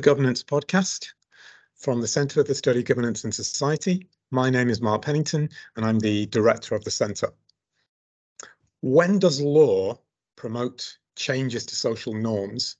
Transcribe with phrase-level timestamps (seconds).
[0.00, 1.08] Governance podcast
[1.76, 4.06] from the Centre for the Study Governance and Society.
[4.30, 7.32] My name is Mark Pennington and I'm the director of the centre.
[8.80, 9.98] When does law
[10.36, 12.76] promote changes to social norms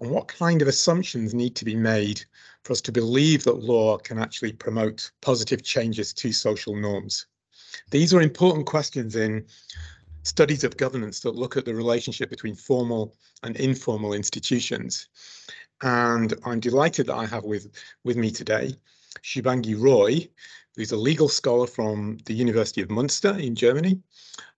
[0.00, 2.22] and what kind of assumptions need to be made
[2.64, 7.26] for us to believe that law can actually promote positive changes to social norms?
[7.90, 9.46] These are important questions in
[10.22, 15.08] studies of governance that look at the relationship between formal and informal institutions
[15.82, 17.70] and I'm delighted that I have with,
[18.04, 18.74] with me today
[19.22, 20.28] Shubhangi Roy,
[20.76, 24.00] who's a legal scholar from the University of Munster in Germany,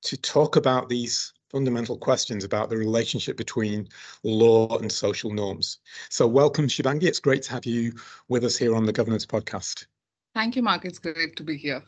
[0.02, 3.88] to talk about these fundamental questions about the relationship between
[4.22, 5.78] law and social norms.
[6.10, 7.04] So welcome, Shubhangi.
[7.04, 7.92] It's great to have you
[8.28, 9.86] with us here on the Governance Podcast.
[10.34, 10.84] Thank you, Mark.
[10.84, 11.82] It's great to be here.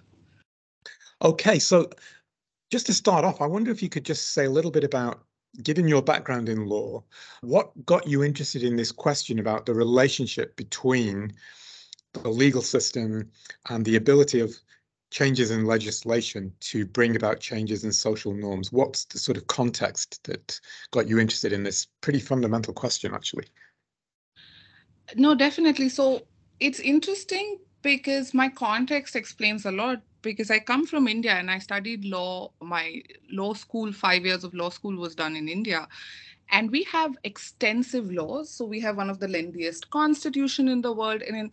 [1.23, 1.91] Okay, so
[2.71, 5.23] just to start off, I wonder if you could just say a little bit about
[5.63, 7.03] given your background in law,
[7.41, 11.33] what got you interested in this question about the relationship between
[12.13, 13.31] the legal system
[13.69, 14.55] and the ability of
[15.11, 18.73] changes in legislation to bring about changes in social norms?
[18.73, 23.47] What's the sort of context that got you interested in this pretty fundamental question, actually?
[25.15, 25.89] No, definitely.
[25.89, 26.23] So
[26.61, 31.59] it's interesting because my context explains a lot because I come from India and I
[31.59, 32.53] studied law.
[32.61, 35.89] My law school, five years of law school was done in India.
[36.51, 38.51] And we have extensive laws.
[38.51, 41.23] So we have one of the lengthiest constitution in the world.
[41.23, 41.51] And in,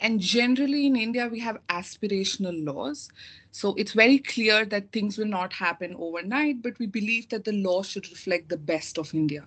[0.00, 3.08] and generally in India, we have aspirational laws.
[3.50, 7.52] So it's very clear that things will not happen overnight, but we believe that the
[7.52, 9.46] law should reflect the best of India.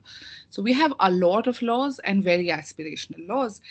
[0.49, 3.61] So we have a lot of laws and very aspirational laws.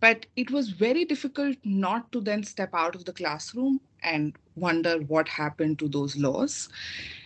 [0.00, 4.98] But it was very difficult not to then step out of the classroom and wonder
[4.98, 6.68] what happened to those laws.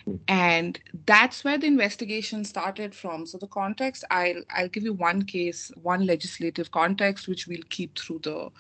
[0.05, 0.17] Hmm.
[0.29, 3.27] And that's where the investigation started from.
[3.27, 7.99] So the context, I'll I'll give you one case, one legislative context, which we'll keep
[7.99, 8.51] through the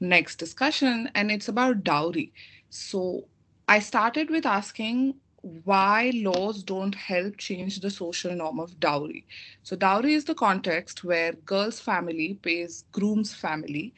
[0.00, 2.32] next discussion, and it's about dowry.
[2.70, 3.28] So
[3.68, 9.26] I started with asking why laws don't help change the social norm of dowry.
[9.62, 13.94] So, dowry is the context where girl's family pays groom's family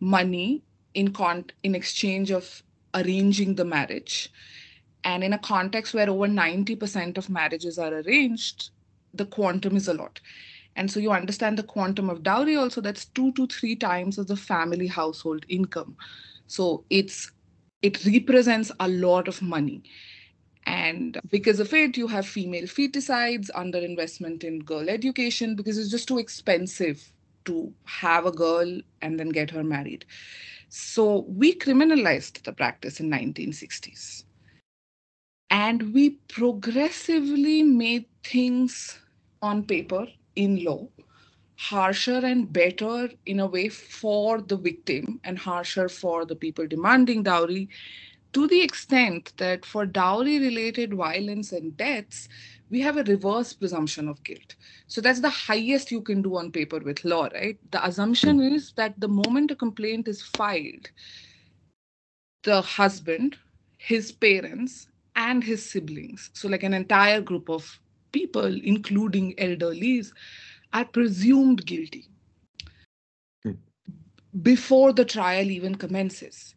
[0.00, 0.62] money
[0.94, 2.62] in, con- in exchange of
[2.94, 4.30] arranging the marriage.
[5.04, 8.70] And in a context where over 90% of marriages are arranged,
[9.12, 10.20] the quantum is a lot.
[10.76, 14.26] And so you understand the quantum of dowry also, that's two to three times of
[14.26, 15.96] the family household income.
[16.46, 17.30] So it's
[17.82, 19.82] it represents a lot of money.
[20.66, 26.08] And because of it, you have female feticides, underinvestment in girl education, because it's just
[26.08, 27.12] too expensive
[27.44, 30.06] to have a girl and then get her married.
[30.76, 34.24] So we criminalized the practice in 1960s.
[35.50, 38.98] And we progressively made things
[39.40, 40.88] on paper in law
[41.56, 47.22] harsher and better in a way for the victim and harsher for the people demanding
[47.22, 47.68] dowry
[48.32, 52.28] to the extent that for dowry related violence and deaths,
[52.74, 54.56] we have a reverse presumption of guilt.
[54.88, 57.56] So that's the highest you can do on paper with law, right?
[57.70, 58.54] The assumption hmm.
[58.54, 60.90] is that the moment a complaint is filed,
[62.42, 63.36] the husband,
[63.78, 67.78] his parents, and his siblings, so like an entire group of
[68.10, 70.10] people, including elderlies,
[70.72, 72.08] are presumed guilty
[73.44, 73.52] hmm.
[74.42, 76.56] before the trial even commences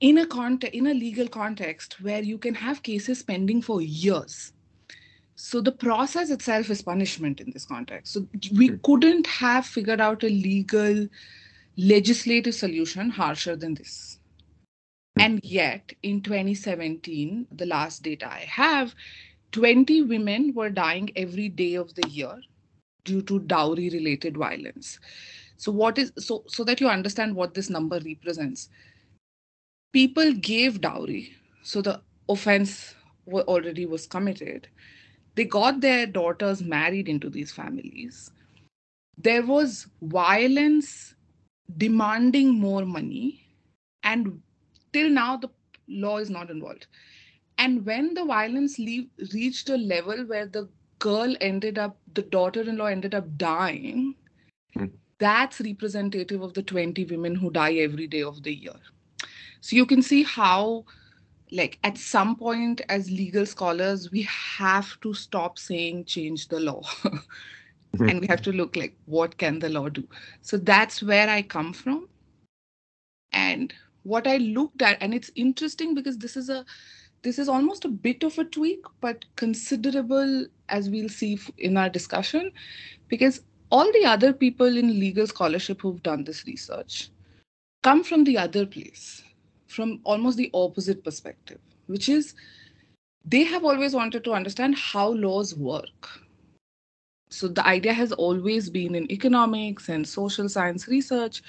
[0.00, 4.54] in a context in a legal context where you can have cases pending for years
[5.40, 8.26] so the process itself is punishment in this context so
[8.58, 8.76] we hmm.
[8.84, 11.06] couldn't have figured out a legal
[11.76, 14.18] legislative solution harsher than this
[15.16, 15.22] hmm.
[15.22, 18.94] and yet in 2017 the last data i have
[19.52, 22.36] 20 women were dying every day of the year
[23.04, 25.00] due to dowry related violence
[25.56, 28.68] so what is so so that you understand what this number represents
[29.92, 32.94] people gave dowry, so the offense
[33.28, 34.68] already was committed.
[35.40, 38.30] They got their daughters married into these families.
[39.16, 41.14] There was violence
[41.78, 43.40] demanding more money,
[44.02, 44.42] and
[44.92, 45.48] till now, the
[45.88, 46.88] law is not involved.
[47.56, 52.60] And when the violence leave, reached a level where the girl ended up, the daughter
[52.60, 54.16] in law ended up dying,
[54.74, 54.92] hmm.
[55.16, 58.76] that's representative of the 20 women who die every day of the year.
[59.62, 60.84] So you can see how,
[61.52, 66.82] like, at some point as legal scholars, we have to stop saying change the law.
[68.00, 70.06] and we have to look like what can the law do?
[70.42, 72.08] So that's where i come from.
[73.32, 73.72] And
[74.04, 76.64] what i looked at and it's interesting because this is a
[77.22, 81.90] this is almost a bit of a tweak but considerable as we'll see in our
[81.90, 82.50] discussion
[83.08, 87.10] because all the other people in legal scholarship who've done this research
[87.82, 89.22] come from the other place,
[89.70, 92.34] from almost the opposite perspective, which is
[93.24, 96.08] they have always wanted to understand how laws work.
[97.30, 101.42] So the idea has always been in economics and social science research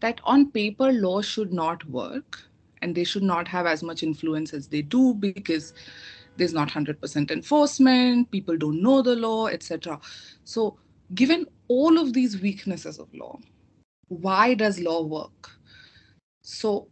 [0.00, 2.42] that on paper laws should not work
[2.82, 5.72] and they should not have as much influence as they do because
[6.36, 9.98] there's not 100% enforcement people don't know the law etc
[10.44, 10.78] so
[11.14, 13.38] given all of these weaknesses of law
[14.08, 15.50] why does law work
[16.42, 16.88] so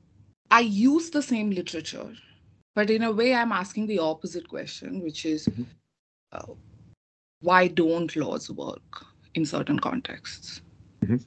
[0.58, 2.10] i use the same literature
[2.74, 5.62] but in a way i'm asking the opposite question which is mm-hmm.
[6.32, 6.54] uh,
[7.40, 9.04] why don't laws work
[9.34, 10.60] in certain contexts
[11.04, 11.22] mm-hmm.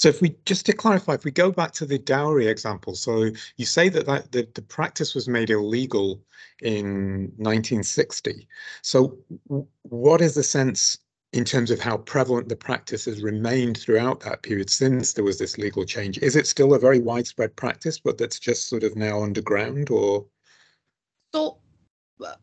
[0.00, 3.30] So if we just to clarify, if we go back to the dowry example, so
[3.58, 6.22] you say that, that the, the practice was made illegal
[6.62, 8.48] in 1960.
[8.80, 9.18] So
[9.82, 10.96] what is the sense
[11.32, 15.38] in terms of how prevalent the practice has remained throughout that period since there was
[15.38, 16.18] this legal change?
[16.18, 20.26] Is it still a very widespread practice, but that's just sort of now underground or?
[21.32, 21.58] So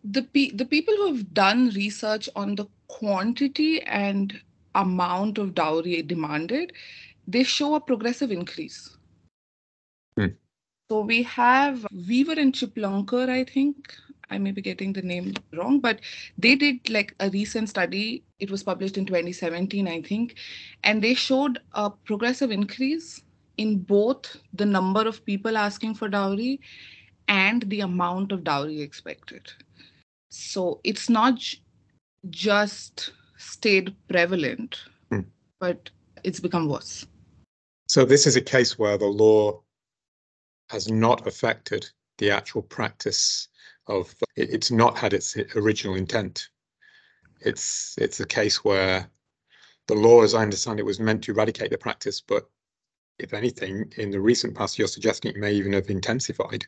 [0.04, 4.40] the, pe the people who have done research on the quantity and
[4.76, 6.72] amount of dowry demanded
[7.28, 8.98] they show a progressive increase.
[10.18, 10.28] Hmm.
[10.90, 13.94] So we have Weaver and Chiplunkar, I think.
[14.30, 16.00] I may be getting the name wrong, but
[16.38, 18.24] they did like a recent study.
[18.40, 20.36] It was published in 2017, I think,
[20.84, 23.22] and they showed a progressive increase
[23.58, 26.60] in both the number of people asking for dowry
[27.28, 29.52] and the amount of dowry expected.
[30.30, 31.42] So it's not
[32.30, 34.78] just stayed prevalent,
[35.10, 35.22] hmm.
[35.60, 35.90] but
[36.24, 37.06] it's become worse.
[37.88, 39.62] So this is a case where the law
[40.70, 43.48] has not affected the actual practice
[43.88, 46.48] of it's not had its original intent.
[47.42, 49.10] It's it's a case where
[49.88, 52.50] the law, as I understand it, was meant to eradicate the practice, but
[53.20, 56.66] if anything, in the recent past, you're suggesting it may even have intensified.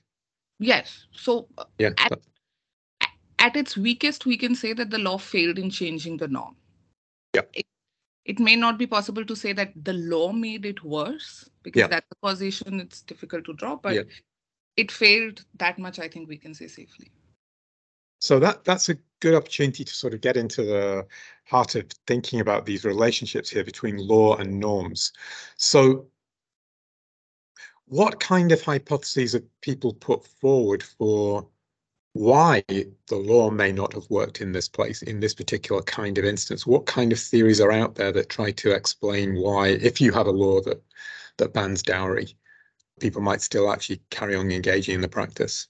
[0.60, 1.06] Yes.
[1.12, 2.20] So yeah, at,
[3.40, 6.56] at its weakest, we can say that the law failed in changing the norm.
[7.34, 7.42] Yeah.
[7.54, 7.66] It,
[8.26, 11.88] it may not be possible to say that the law made it worse because yeah.
[11.88, 14.02] that's the causation it's difficult to draw but yeah.
[14.80, 17.12] It failed that much i think we can say safely
[18.20, 21.06] so that that's a good opportunity to sort of get into the
[21.46, 25.12] heart of thinking about these relationships here between law and norms
[25.58, 26.06] so
[27.86, 31.48] what kind of hypotheses have people put forward for
[32.14, 36.26] why the law may not have worked in this place, in this particular kind of
[36.26, 36.68] instance.
[36.68, 40.28] What kind of theories are out there that try to explain why, if you have
[40.28, 40.82] a law that
[41.38, 42.36] that bans dowry,
[43.00, 45.68] people might still actually carry on engaging in the practice?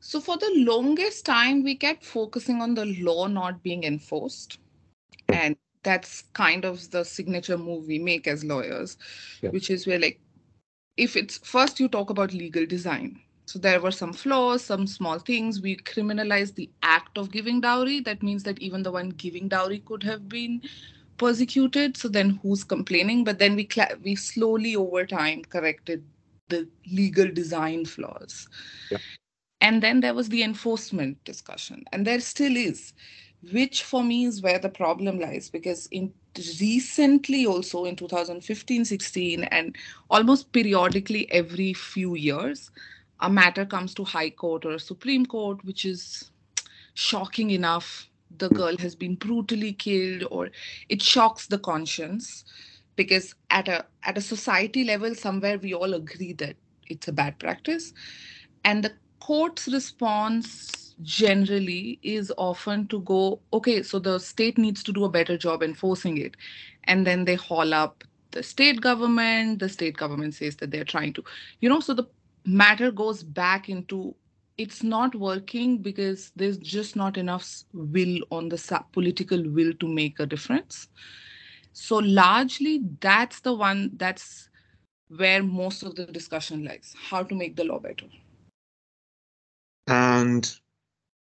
[0.00, 4.58] So for the longest time, we kept focusing on the law not being enforced.
[5.28, 8.96] And that's kind of the signature move we make as lawyers,
[9.42, 9.50] yeah.
[9.50, 10.20] which is where like,
[10.96, 15.18] if it's first you talk about legal design, so there were some flaws, some small
[15.18, 15.62] things.
[15.62, 18.00] We criminalized the act of giving dowry.
[18.00, 20.60] That means that even the one giving dowry could have been
[21.16, 21.96] persecuted.
[21.96, 23.24] So then who's complaining?
[23.24, 23.66] But then we
[24.02, 26.04] we slowly over time corrected
[26.48, 28.48] the legal design flaws.
[28.90, 28.98] Yeah.
[29.60, 32.92] And then there was the enforcement discussion, and there still is,
[33.52, 36.12] which for me is where the problem lies because in
[36.60, 39.76] recently also in 2015 16 and
[40.08, 42.70] almost periodically every few years
[43.20, 46.30] a matter comes to high court or supreme court which is
[46.94, 48.08] shocking enough
[48.38, 48.56] the hmm.
[48.56, 50.48] girl has been brutally killed or
[50.88, 52.44] it shocks the conscience
[52.98, 56.56] because at a at a society level somewhere we all agree that
[56.88, 57.94] it's a bad practice.
[58.64, 64.92] And the court's response generally is often to go okay so the state needs to
[64.92, 66.36] do a better job enforcing it.
[66.84, 69.60] And then they haul up the state government.
[69.60, 71.24] The state government says that they're trying to
[71.60, 72.08] you know so the
[72.46, 74.14] matter goes back into
[74.58, 78.58] it's not working because there's just not enough will on the
[78.92, 80.88] political will to make a difference
[81.80, 84.48] so largely that's the one that's
[85.16, 88.06] where most of the discussion lies how to make the law better
[89.86, 90.58] and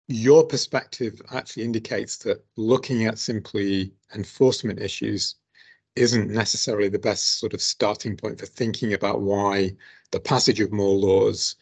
[0.07, 5.35] your perspective actually indicates that looking at simply enforcement issues
[5.95, 9.75] isn't necessarily the best sort of starting point for thinking about why
[10.11, 11.57] the passage of more laws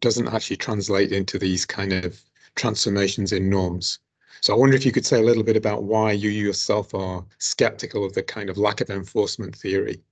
[0.00, 2.20] doesn't actually translate into these kind of
[2.56, 3.98] transformations in norms.
[4.44, 7.24] So I wonder if you could say a little bit about why you yourself are
[7.38, 10.02] skeptical of the kind of lack of enforcement theory.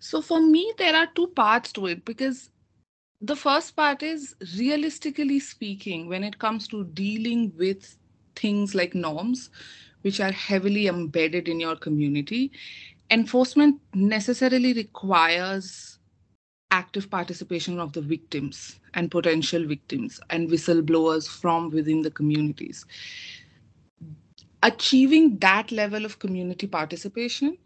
[0.00, 2.50] So for me, there are two parts to it because
[3.20, 7.96] the first part is realistically speaking, when it comes to dealing with
[8.34, 9.48] things like norms,
[10.02, 12.50] which are heavily embedded in your community,
[13.12, 15.93] enforcement necessarily requires
[16.74, 22.84] active participation of the victims and potential victims and whistleblowers from within the communities.
[24.62, 27.56] Achieving that level of community participation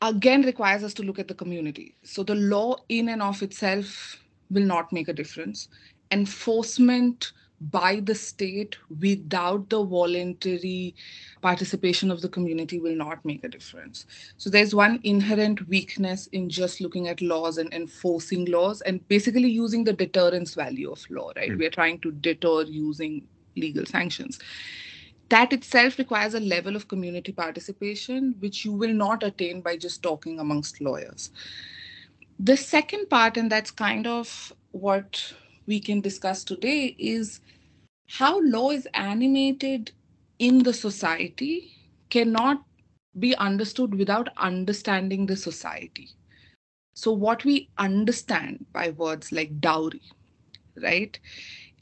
[0.00, 1.94] again requires us to look at the community.
[2.02, 4.18] So the law in and of itself
[4.50, 5.68] will not make a difference.
[6.10, 7.32] Enforcement
[7.70, 10.94] by the state without the voluntary
[11.42, 14.06] participation of the community will not make a difference.
[14.36, 19.48] So there's one inherent weakness in just looking at laws and enforcing laws and basically
[19.48, 21.50] using the deterrence value of law, right?
[21.50, 21.58] Mm.
[21.58, 23.26] We're trying to deter using
[23.56, 24.38] legal sanctions.
[25.28, 30.02] That itself requires a level of community participation, which you will not attain by just
[30.02, 31.30] talking amongst lawyers.
[32.38, 35.32] The second part, and that's kind of what
[35.66, 37.40] we can discuss today, is
[38.08, 39.92] how law is animated
[40.38, 41.72] in the society
[42.10, 42.64] cannot
[43.18, 46.10] be understood without understanding the society.
[46.94, 50.02] So, what we understand by words like dowry,
[50.82, 51.18] right?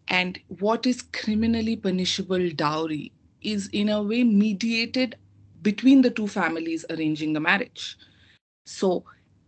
[0.08, 5.16] And what is criminally punishable dowry is in a way mediated
[5.62, 7.96] between the two families arranging the marriage.
[8.66, 9.04] So,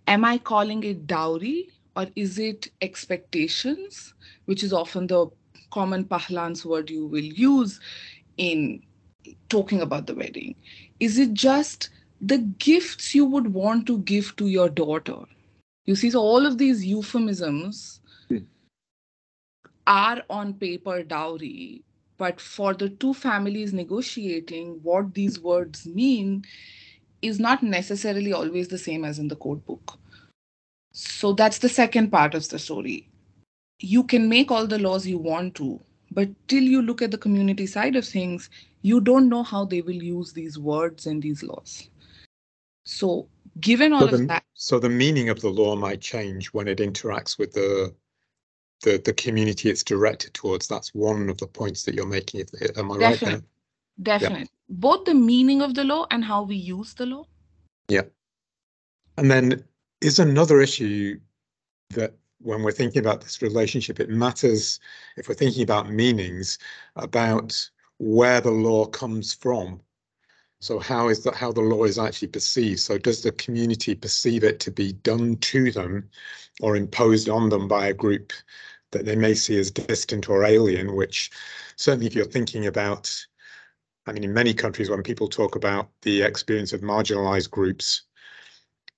[0.07, 4.15] am I calling it dowry or is it expectations,
[4.47, 5.27] which is often the
[5.71, 7.81] common parlance word you will use
[8.37, 8.83] in
[9.49, 10.55] talking about the wedding?
[11.01, 15.19] Is it just the gifts you would want to give to your daughter?
[15.85, 18.45] You see, so all of these euphemisms mm.
[19.87, 21.83] are on paper dowry,
[22.19, 26.45] but for the two families negotiating, what these words mean
[27.21, 29.99] is not necessarily always the same as in the code book.
[30.93, 33.09] So that's the second part of the story
[33.83, 35.81] you can make all the laws you want to,
[36.13, 38.49] but till you look at the community side of things,
[38.83, 41.89] you don't know how they will use these words and these laws.
[42.85, 43.29] So,
[43.61, 46.69] given all so the, of that, so the meaning of the law might change when
[46.69, 47.95] it interacts with the
[48.83, 50.67] the the community it's directed towards.
[50.67, 52.45] That's one of the points that you're making.
[52.77, 53.21] Am I right?
[53.21, 53.43] There?
[54.03, 54.47] Definitely, yeah.
[54.69, 57.27] both the meaning of the law and how we use the law.
[57.89, 58.03] Yeah,
[59.17, 59.65] and then
[60.03, 61.19] is another issue
[61.91, 64.81] that when we're thinking about this relationship, it matters
[65.17, 66.59] if we're thinking about meanings
[66.97, 69.81] about where the law comes from.
[70.61, 72.81] So how is that how the law is actually perceived?
[72.81, 76.09] So does the community perceive it to be done to them
[76.61, 78.33] or imposed on them by a group
[78.91, 81.31] that they may see as distant or alien, which
[81.77, 83.15] certainly if you're thinking about,
[84.07, 88.03] I mean, in many countries, when people talk about the experience of marginalized groups,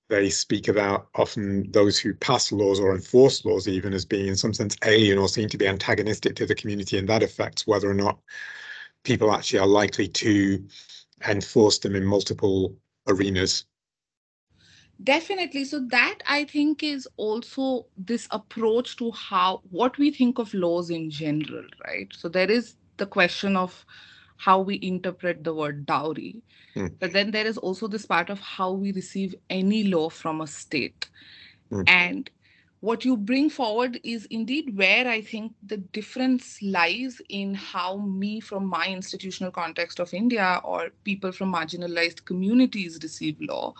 [0.08, 4.36] they speak about often those who pass laws or enforce laws even as being in
[4.36, 7.90] some sense alien or seem to be antagonistic to the community and that affects whether
[7.90, 8.18] or not
[9.02, 10.62] people actually are likely to
[11.26, 13.64] enforce them in multiple arenas.
[15.02, 15.64] Definitely.
[15.64, 20.90] So that i think is also this approach to how what we think of laws
[20.90, 22.12] in general right?
[22.14, 23.84] So there is the question of
[24.44, 26.36] how we interpret the word dowry.
[26.76, 26.92] Mm.
[27.00, 30.46] But then there is also this part of how we receive any law from a
[30.46, 31.08] state.
[31.70, 31.84] Mm.
[31.88, 32.30] And
[32.80, 38.40] what you bring forward is indeed where I think the difference lies in how me,
[38.40, 43.72] from my institutional context of India, or people from marginalized communities receive law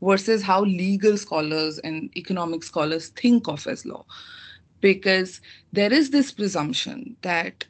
[0.00, 4.04] versus how legal scholars and economic scholars think of as law.
[4.80, 5.40] Because
[5.72, 7.66] there is this presumption that,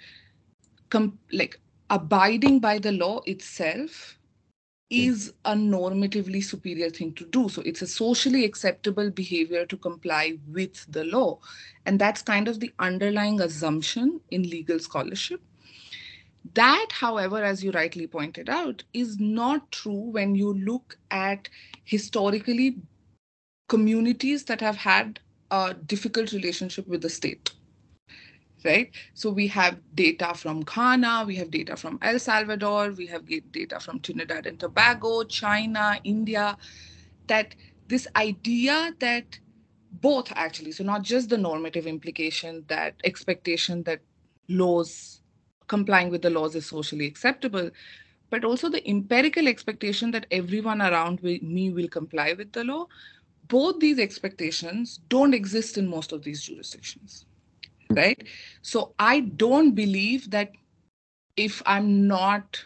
[0.90, 1.58] com- like,
[1.92, 4.18] abiding by the law itself
[4.90, 4.98] hmm.
[4.98, 7.48] is a normatively superior thing to do.
[7.48, 11.38] So it's a socially acceptable behavior to comply with the law.
[11.86, 15.42] And that's kind of the underlying assumption in legal scholarship.
[16.54, 21.48] That, however, as you rightly pointed out, is not true when you look at
[21.84, 22.78] historically
[23.68, 25.20] communities that have had
[25.50, 27.52] a difficult relationship with the state
[28.64, 28.90] right?
[29.14, 33.80] So we have data from Ghana, we have data from El Salvador, we have data
[33.80, 36.56] from Trinidad and Tobago, China, India,
[37.26, 37.54] that
[37.88, 39.38] this idea that
[40.00, 44.00] both actually, so not just the normative implication that expectation that
[44.48, 45.20] laws
[45.68, 47.70] complying with the laws is socially acceptable,
[48.30, 52.86] but also the empirical expectation that everyone around me will comply with the law.
[53.48, 57.26] Both these expectations don't exist in most of these jurisdictions
[57.96, 58.22] right?
[58.62, 60.52] So I don't believe that
[61.36, 62.64] if I'm not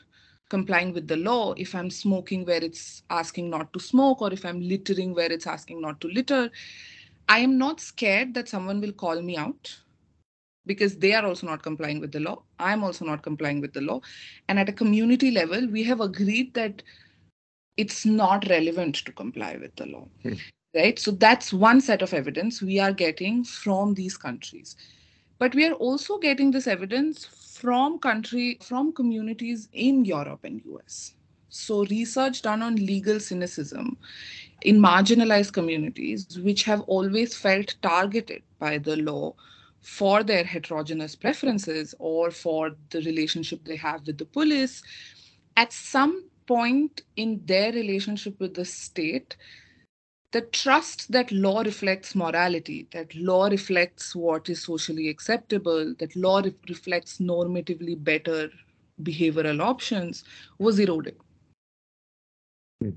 [0.48, 4.44] complying with the law, if I'm smoking where it's asking not to smoke, or if
[4.44, 6.50] I'm littering where it's asking not to litter,
[7.28, 9.76] I am not scared that someone will call me out
[10.66, 12.42] because they are also not complying with the law.
[12.58, 14.00] I'm also not complying with the law.
[14.48, 16.82] And at a community level, we have agreed that
[17.76, 20.08] it's not relevant to comply with the law.
[20.22, 20.34] Hmm.
[20.74, 20.98] Right.
[20.98, 24.76] So that's one set of evidence we are getting from these countries.
[25.38, 31.14] But we are also getting this evidence from country from communities in Europe and US.
[31.48, 33.96] So research done on legal cynicism
[34.62, 39.34] in marginalized communities, which have always felt targeted by the law
[39.80, 44.82] for their heterogeneous preferences or for the relationship they have with the police,
[45.56, 49.36] at some point in their relationship with the state,
[50.36, 56.40] the trust that law reflects morality, that law reflects what is socially acceptable, that law
[56.40, 58.50] re- reflects normatively better
[59.02, 60.24] behavioral options
[60.58, 61.16] was eroding.
[62.82, 62.90] Hmm.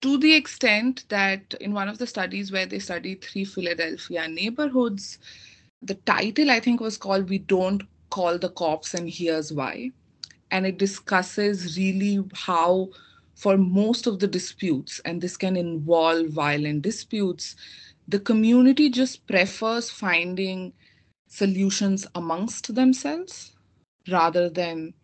[0.00, 5.18] To the extent that in one of the studies where they studied three Philadelphia neighborhoods,
[5.82, 9.90] the title I think was called We Don't Call the Cops and Here's Why.
[10.50, 12.88] And it discusses really how,
[13.42, 17.56] for most of the disputes, and this can involve violent disputes,
[18.06, 20.72] the community just prefers finding
[21.26, 23.56] solutions amongst themselves
[24.08, 24.94] rather than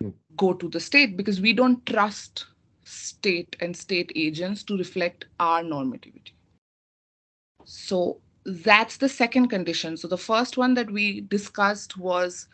[0.00, 0.10] hmm.
[0.36, 2.46] go to the state because we don't trust
[2.84, 6.30] state and state agents to reflect our normativity.
[7.64, 9.96] So that's the second condition.
[9.96, 12.46] So the first one that we discussed was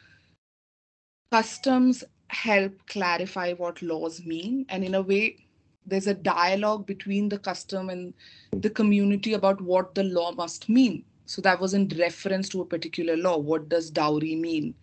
[1.31, 2.03] customs
[2.35, 4.67] help clarify what laws mean.
[4.69, 5.47] And in a way,
[5.87, 8.15] there's a dialogue between the custom and
[8.53, 11.05] the community about what the law must mean.
[11.27, 13.39] So that was in reference to a particular law.
[13.39, 14.75] What does dowry mean?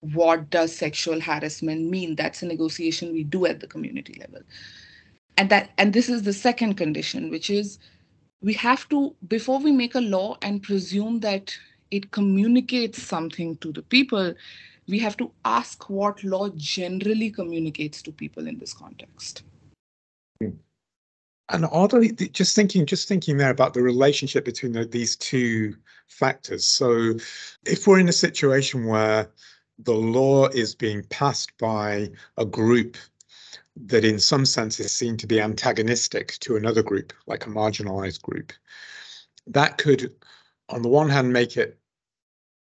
[0.00, 2.16] What does sexual harassment mean?
[2.16, 4.42] That's a negotiation we do at the community level.
[5.38, 7.78] And that and this is the second condition, which is
[8.42, 11.56] we have to, before we make a law and presume that
[11.90, 14.34] it communicates something to the people,
[14.88, 19.42] we have to ask what law generally communicates to people in this context.
[21.48, 25.76] And oddly, just thinking, just thinking there about the relationship between the, these two
[26.08, 26.66] factors.
[26.66, 27.14] So,
[27.66, 29.30] if we're in a situation where
[29.78, 32.96] the law is being passed by a group
[33.76, 38.22] that in some sense is seen to be antagonistic to another group, like a marginalized
[38.22, 38.52] group.
[39.46, 40.14] That could,
[40.68, 41.78] on the one hand, make it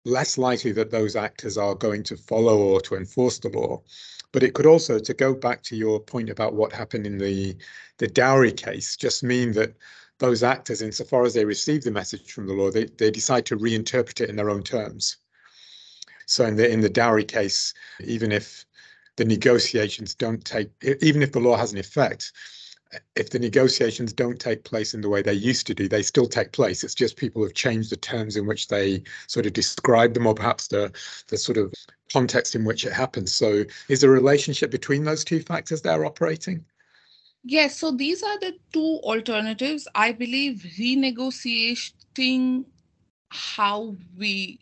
[0.04, 3.82] less likely that those actors are going to follow or to enforce the law.
[4.32, 7.56] But it could also, to go back to your point about what happened in the,
[7.98, 9.74] the dowry case, just mean that
[10.18, 13.56] those actors, insofar as they receive the message from the law, they, they decide to
[13.56, 15.16] reinterpret it in their own terms.
[16.26, 18.64] So in the in the dowry case, even if
[19.16, 22.32] the negotiations don't take, even if the law has an effect,
[23.16, 26.26] if the negotiations don't take place in the way they used to do, they still
[26.26, 26.84] take place.
[26.84, 30.34] It's just people have changed the terms in which they sort of describe them, or
[30.34, 30.92] perhaps the
[31.28, 31.72] the sort of
[32.12, 33.32] context in which it happens.
[33.32, 36.64] So, is there a relationship between those two factors they're operating?
[37.44, 37.78] Yes.
[37.78, 39.86] So these are the two alternatives.
[39.94, 42.64] I believe renegotiating
[43.28, 44.60] how we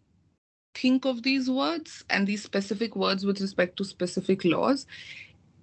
[0.75, 4.87] think of these words and these specific words with respect to specific laws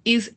[0.04, 0.32] is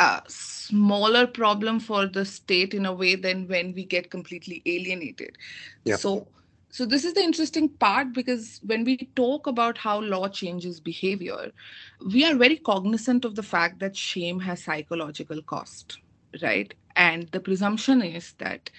[0.00, 5.36] a smaller problem for the state in a way than when we get completely alienated.
[5.84, 5.96] Yeah.
[5.96, 6.26] So
[6.72, 11.50] so this is the interesting part because when we talk about how law changes behavior,
[12.12, 15.98] we are very cognizant of the fact that shame has psychological cost,
[16.40, 16.72] right?
[16.94, 18.70] And the presumption is that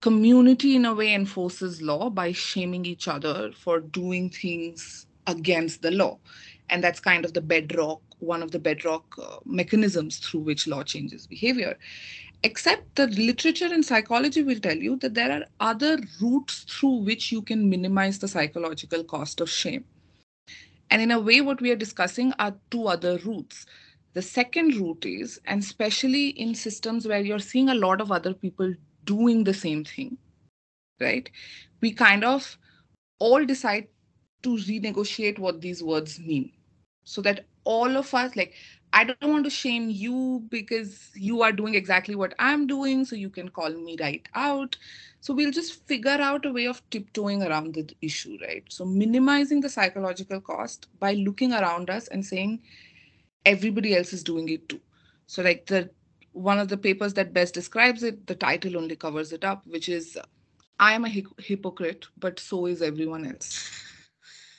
[0.00, 5.90] community in a way enforces law by shaming each other for doing things against the
[5.90, 6.18] law
[6.70, 10.82] and that's kind of the bedrock one of the bedrock uh, mechanisms through which law
[10.82, 11.76] changes behavior.
[12.42, 17.32] Except the literature and psychology will tell you that there are other routes through which
[17.32, 19.84] you can minimize the psychological cost of shame.
[20.90, 23.66] And in a way what we are discussing are two other routes.
[24.12, 28.32] The second route is and especially in systems where you're seeing a lot of other
[28.32, 28.74] people
[29.04, 30.16] doing the same thing,
[31.00, 31.28] right?
[31.80, 32.56] We kind of
[33.18, 33.88] all decide
[34.42, 36.52] to renegotiate what these words mean
[37.06, 38.52] so that all of us, like,
[38.92, 43.16] I don't want to shame you because you are doing exactly what I'm doing, so
[43.16, 44.76] you can call me right out.
[45.20, 48.64] So we'll just figure out a way of tiptoeing around the issue, right?
[48.68, 52.60] So minimizing the psychological cost by looking around us and saying
[53.44, 54.80] everybody else is doing it too.
[55.26, 55.90] So like the
[56.32, 59.88] one of the papers that best describes it, the title only covers it up, which
[59.88, 60.18] is
[60.78, 63.85] I am a hypocrite, but so is everyone else.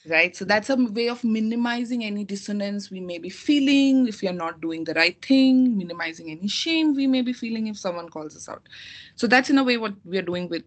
[0.10, 0.36] Right.
[0.36, 4.62] So that's a way of minimizing any dissonance we may be feeling if are not
[4.62, 8.48] doing the right thing, minimizing any shame we may be feeling if someone calls us
[8.48, 8.68] out.
[9.16, 10.64] So that's in a way what we are doing with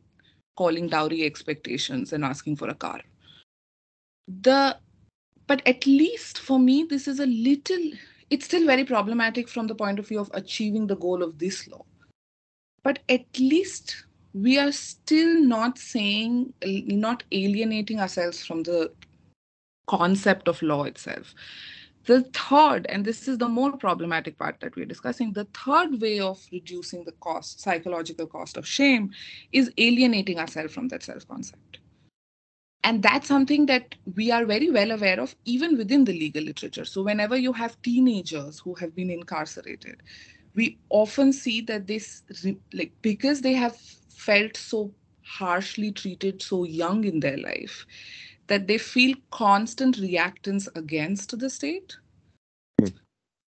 [0.57, 3.01] calling dowry expectations and asking for a car.
[4.29, 4.79] the
[5.47, 7.91] but at least for me this is a little
[8.31, 11.67] it's still very problematic from the point of view of achieving the goal of this
[11.69, 11.85] law
[12.83, 18.93] but at least we are still not saying not alienating ourselves from the
[19.91, 21.35] concept of law itself.
[22.07, 26.21] The third and this is the more problematic part that we're discussing the third way
[26.21, 29.11] of reducing the cost psychological cost of shame
[29.53, 31.79] is alienating ourselves from that self concept
[32.85, 36.87] and that's something that we are very well aware of even within the legal literature.
[36.87, 40.03] So whenever you have teenagers who have been incarcerated
[40.55, 42.23] we often see that this
[42.73, 47.87] like because they have felt so harshly treated so young in their life
[48.51, 51.97] that they feel constant reactance against the state
[52.81, 52.93] mm.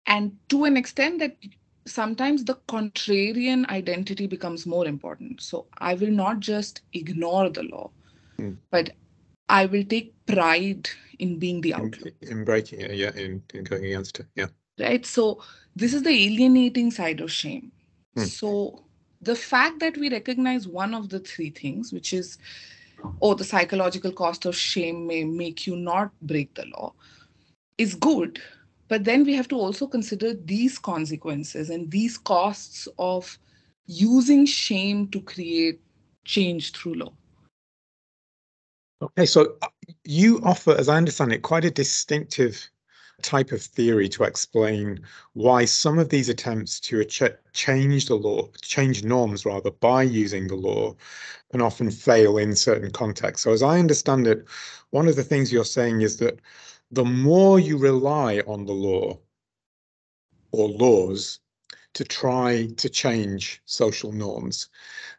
[0.06, 1.36] and to an extent that
[1.86, 7.90] sometimes the contrarian identity becomes more important so i will not just ignore the law
[8.38, 8.56] mm.
[8.70, 8.90] but
[9.48, 12.08] I will take pride in being the outlaw.
[12.20, 14.48] In, in breaking it, yeah, in, in going against it, yeah.
[14.78, 15.04] Right.
[15.04, 15.42] So
[15.74, 17.72] this is the alienating side of shame.
[18.14, 18.24] Hmm.
[18.24, 18.84] So
[19.22, 22.38] the fact that we recognize one of the three things, which is,
[23.20, 26.92] oh, the psychological cost of shame may make you not break the law,
[27.76, 28.40] is good.
[28.88, 33.38] But then we have to also consider these consequences and these costs of
[33.86, 35.80] using shame to create
[36.24, 37.12] change through law.
[39.00, 39.56] Okay, so
[40.04, 42.68] you offer, as I understand it, quite a distinctive
[43.22, 45.00] type of theory to explain
[45.32, 50.46] why some of these attempts to ch change the law, change norms rather, by using
[50.46, 50.94] the law
[51.50, 53.44] can often fail in certain contexts.
[53.44, 54.46] So as I understand it,
[54.90, 56.40] one of the things you're saying is that
[56.90, 59.18] the more you rely on the law
[60.52, 61.40] or laws
[61.94, 64.68] to try to change social norms,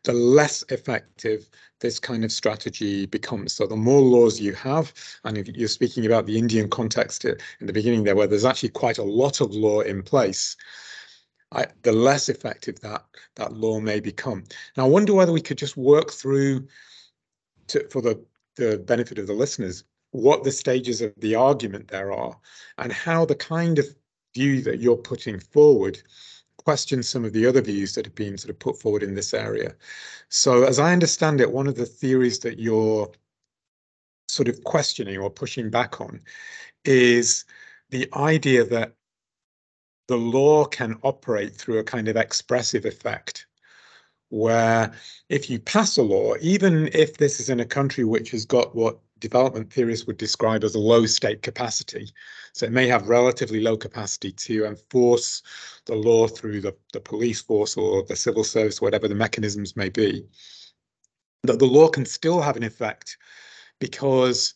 [0.04, 3.54] the less effective this kind of strategy becomes.
[3.54, 7.36] So the more laws you have, and if you're speaking about the Indian context uh,
[7.60, 10.56] in the beginning there, where there's actually quite a lot of law in place,
[11.52, 14.44] I, the less effective that that law may become.
[14.78, 16.68] Now, I wonder whether we could just work through,
[17.68, 18.24] to, for the,
[18.56, 22.38] the benefit of the listeners, what the stages of the argument there are,
[22.78, 23.86] and how the kind of
[24.36, 26.02] view that you're putting forward
[26.64, 29.34] question some of the other views that have been sort of put forward in this
[29.34, 29.76] area.
[30.30, 33.12] So as I understand it, one of the theories that you're
[34.28, 36.22] sort of questioning or pushing back on
[36.86, 37.46] is
[37.90, 38.94] the idea that
[40.08, 43.48] the law can operate through a kind of expressive effect
[44.30, 44.94] where
[45.30, 48.76] if you pass a law, even if this is in a country which has got
[48.76, 52.10] what development theorists would describe as a low state capacity.
[52.54, 55.42] So it may have relatively low capacity to enforce
[55.86, 59.90] the law through the, the police force or the civil service, whatever the mechanisms may
[59.90, 60.26] be.
[61.44, 63.18] That the law can still have an effect
[63.80, 64.54] because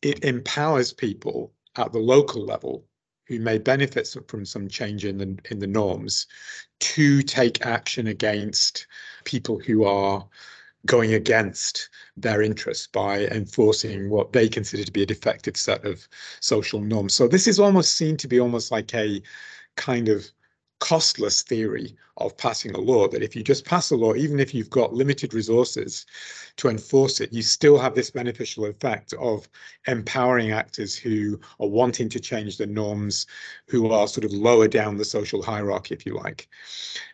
[0.00, 2.86] it empowers people at the local level
[3.26, 6.26] who may benefit from some change in the in the norms
[6.80, 8.86] to take action against
[9.24, 10.26] people who are
[10.86, 16.06] going against their interests by enforcing what they consider to be a defective set of
[16.40, 17.14] social norms.
[17.14, 19.22] So this is almost seen to be almost like a
[19.76, 20.26] kind of
[20.80, 24.52] costless theory of passing a law that if you just pass a law, even if
[24.52, 26.04] you've got limited resources
[26.56, 29.48] to enforce it, you still have this beneficial effect of
[29.86, 33.28] empowering actors who are wanting to change the norms,
[33.68, 36.48] who are sort of lower down the social hierarchy, if you like.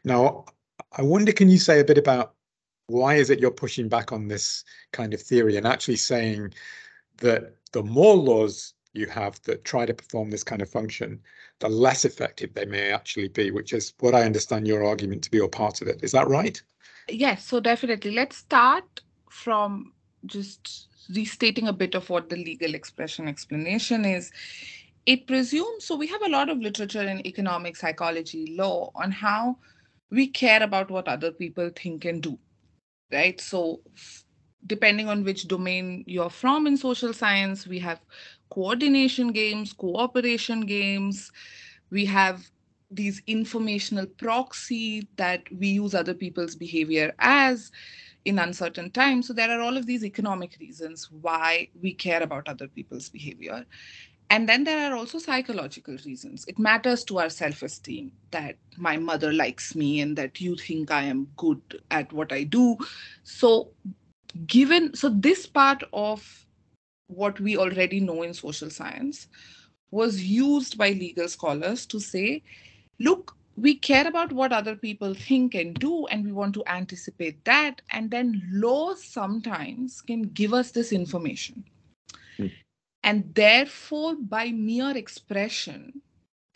[0.03, 0.47] Now,
[0.93, 2.35] I wonder, can you say a bit about
[2.89, 6.53] why is it you're pushing back on this kind of theory and actually saying
[7.19, 11.21] that the more laws you have that try to perform this kind of function,
[11.61, 15.31] the less effective they may actually be, which is what I understand your argument to
[15.31, 16.03] be or part of it.
[16.03, 16.61] Is that right?
[17.09, 18.13] Yes, so definitely.
[18.13, 19.93] Let's start from
[20.25, 24.33] just restating a bit of what the legal expression explanation is.
[25.05, 29.59] It presumes, so we have a lot of literature in economic psychology, law on how
[30.11, 32.39] we care about what other people think and do
[33.13, 33.41] right?
[33.41, 33.81] So
[34.67, 38.01] depending on which domain you're from in social science, we have
[38.51, 41.31] coordination games, cooperation games,
[41.91, 42.45] we have
[42.91, 47.71] these informational proxy that we use other people's behavior as
[48.25, 49.27] in uncertain times.
[49.27, 53.65] So there are all of these economic reasons why we care about other people's behavior.
[54.31, 56.45] And then there are also psychological reasons.
[56.47, 60.91] It matters to our self esteem that my mother likes me and that you think
[60.91, 61.61] I am good
[61.91, 62.77] at what I do.
[63.23, 63.71] So,
[64.47, 66.47] given, so this part of
[67.07, 69.29] what we already know in social science
[69.91, 72.43] was used by legal scholars to say,
[73.01, 77.45] look, we care about what other people think and do, and we want to anticipate
[77.45, 77.81] that.
[77.91, 81.65] And then laws sometimes can give us this information.
[83.09, 85.81] And therefore by mere expression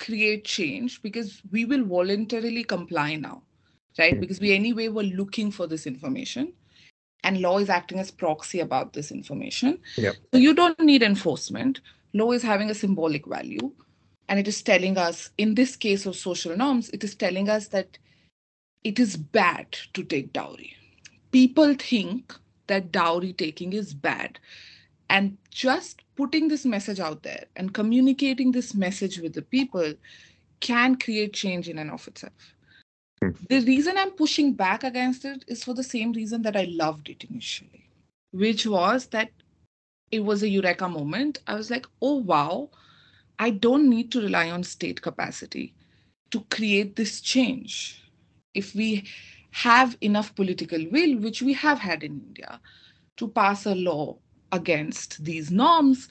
[0.05, 3.43] create change because we will voluntarily comply now
[3.99, 4.19] right?
[4.19, 6.53] Because we anyway were looking for this information
[7.25, 9.79] and law is acting as proxy about this information.
[9.97, 10.15] Yep.
[10.33, 11.81] so you don't need enforcement.
[12.15, 13.73] Law is having a symbolic value
[14.29, 17.69] and it is telling us in this case of social norms it is telling us
[17.69, 17.99] that
[18.85, 20.75] it is bad to take dowry.
[21.31, 22.35] People think
[22.67, 24.39] that dowry taking is bad
[25.13, 29.93] and just putting this message out there and communicating this message with the people
[30.61, 32.55] can create change in and of itself.
[33.21, 33.31] Hmm.
[33.49, 37.11] the reason i'm pushing back against it is for the same reason that i loved
[37.13, 37.85] it initially
[38.45, 39.31] which was that
[40.11, 41.39] it was a eureka moment.
[41.47, 42.71] I was like oh wow
[43.39, 45.75] i don't need to rely on state capacity
[46.31, 48.03] to create this change.
[48.55, 49.05] If we
[49.53, 52.61] have enough political will which we have had in india
[53.19, 54.19] to pass a law
[54.53, 56.09] against these norms,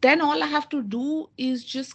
[0.00, 1.94] then all I have to do is just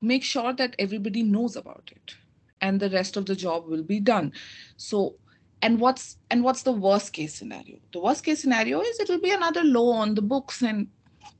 [0.00, 2.14] make sure that everybody knows about it
[2.60, 4.32] and the rest of the job will be done.
[4.76, 5.16] So
[5.62, 7.78] and what's and what's the worst case scenario?
[7.92, 10.88] The worst case scenario is it will be another law on the books and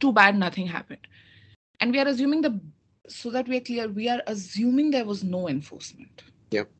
[0.00, 1.06] too bad nothing happened.
[1.80, 2.60] And we are assuming the
[3.08, 6.22] so that we are clear, we are assuming there was no enforcement.
[6.50, 6.70] Yep.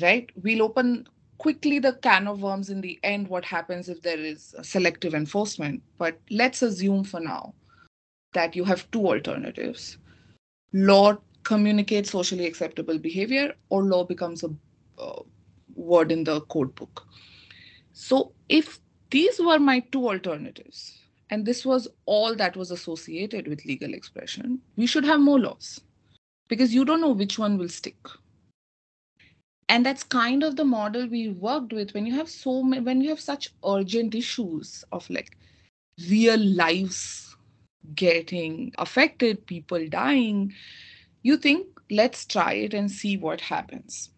[0.00, 0.30] Right?
[0.42, 1.06] We'll open
[1.42, 5.82] quickly the can of worms in the end what happens if there is selective enforcement?
[5.98, 7.52] But let's assume for now
[8.32, 9.98] that you have two alternatives.
[10.72, 14.50] Law communicates socially acceptable behavior or law becomes a
[15.00, 15.22] uh,
[15.74, 17.04] word in the code book.
[17.92, 18.78] So if
[19.10, 21.00] these were my two alternatives
[21.30, 25.80] and this was all that was associated with legal expression we should have more laws
[26.48, 27.96] because you don't know which one will stick
[29.68, 33.00] and that's kind of the model we worked with when you have so many when
[33.00, 35.36] you have such urgent issues of like
[36.10, 37.36] real lives
[37.94, 40.52] getting affected people dying
[41.22, 44.10] you think let's try it and see what happens.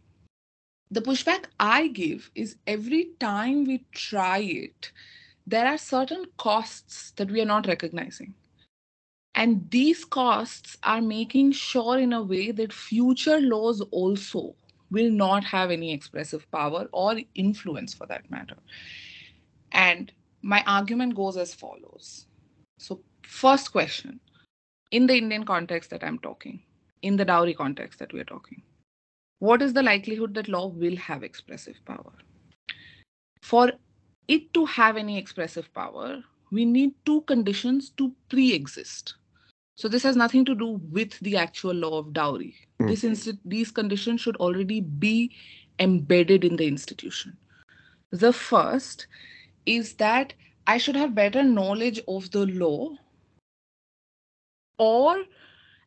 [0.90, 4.92] The pushback i give is every time we try it
[5.46, 8.34] there are certain costs that we are not recognizing.
[9.34, 14.54] And these costs are making sure in a way that future laws also
[14.94, 18.56] will not have any expressive power or influence for that matter.
[19.72, 22.26] And my argument goes as follows.
[22.78, 24.20] So, first question
[24.90, 26.62] in the Indian context that I'm talking,
[27.02, 28.62] in the dowry context that we're talking,
[29.40, 32.12] what is the likelihood that law will have expressive power?
[33.42, 33.72] For
[34.28, 39.14] it to have any expressive power, we need two conditions to pre exist.
[39.76, 42.88] So, this has nothing to do with the actual law of dowry Mm.
[42.88, 45.30] this insti- these conditions should already be
[45.78, 47.36] embedded in the institution
[48.10, 49.06] the first
[49.66, 50.34] is that
[50.66, 52.96] i should have better knowledge of the law
[54.78, 55.24] or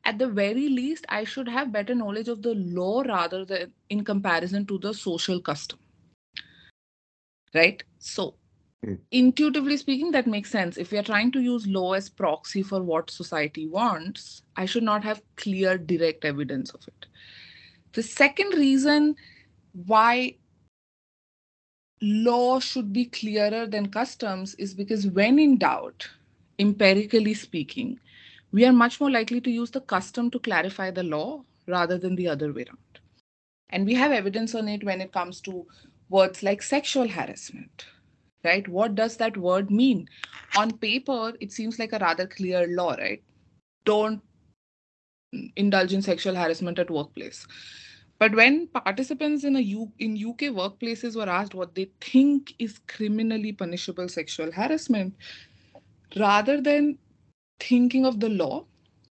[0.06, 4.04] at the very least i should have better knowledge of the law rather than in
[4.04, 5.80] comparison to the social custom
[7.54, 8.36] right so.
[8.84, 8.96] Hmm.
[9.12, 10.78] intuitively speaking that makes sense.
[10.78, 14.84] If we are trying to use law as proxy for what society wants i should
[14.84, 17.08] not have clear direct evidence of it.
[17.94, 19.16] The second reason
[19.86, 20.36] why
[22.02, 26.08] law should be clearer than customs is because when in doubt
[26.60, 28.00] empirically speaking
[28.52, 32.16] we are much more likely to use the custom to clarify the law rather than
[32.16, 33.00] the other way around.
[33.70, 35.66] And we have evidence on it when it comes to
[36.10, 37.86] words like sexual harassment
[38.43, 38.67] right?
[38.67, 40.08] What does that word mean?
[40.58, 43.23] On paper, it seems like a rather clear law, right?
[43.86, 44.21] Don't
[45.56, 47.45] indulge in sexual harassment at workplace.
[48.19, 52.80] But when participants in a U- in UK workplaces were asked what they think is
[52.88, 55.13] criminally punishable sexual harassment,
[56.17, 56.97] rather than
[57.60, 58.65] thinking of the law,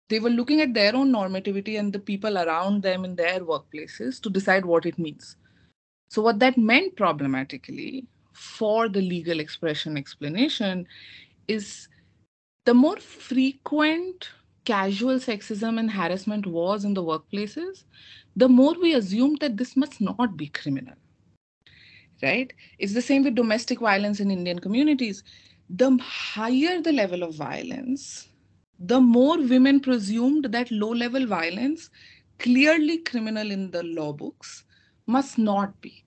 [0.09, 4.21] they were looking at their own normativity and the people around them in their workplaces
[4.21, 5.35] to decide what it means.
[6.09, 8.07] So, what that meant problematically
[8.39, 10.87] for the legal expression explanation
[11.47, 11.89] is
[12.65, 14.29] the more frequent
[14.63, 17.83] casual sexism and harassment was in the workplaces,
[18.35, 20.95] the more we assumed that this must not be criminal.
[22.23, 22.53] Right?
[22.77, 25.23] It's the same with domestic violence in Indian communities.
[25.69, 28.29] The higher the level of violence,
[28.79, 31.89] the more women presumed that low level violence,
[32.37, 34.63] clearly criminal in the law books,
[35.07, 36.03] must not be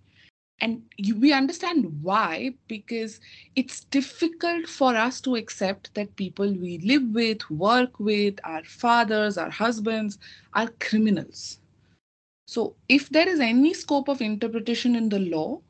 [0.63, 3.21] and you, we understand why because
[3.57, 9.39] it's difficult for us to accept that people we live with work with our fathers
[9.39, 10.19] our husbands
[10.55, 11.61] are criminals.
[12.47, 15.61] So if there is any scope of interpretation in the law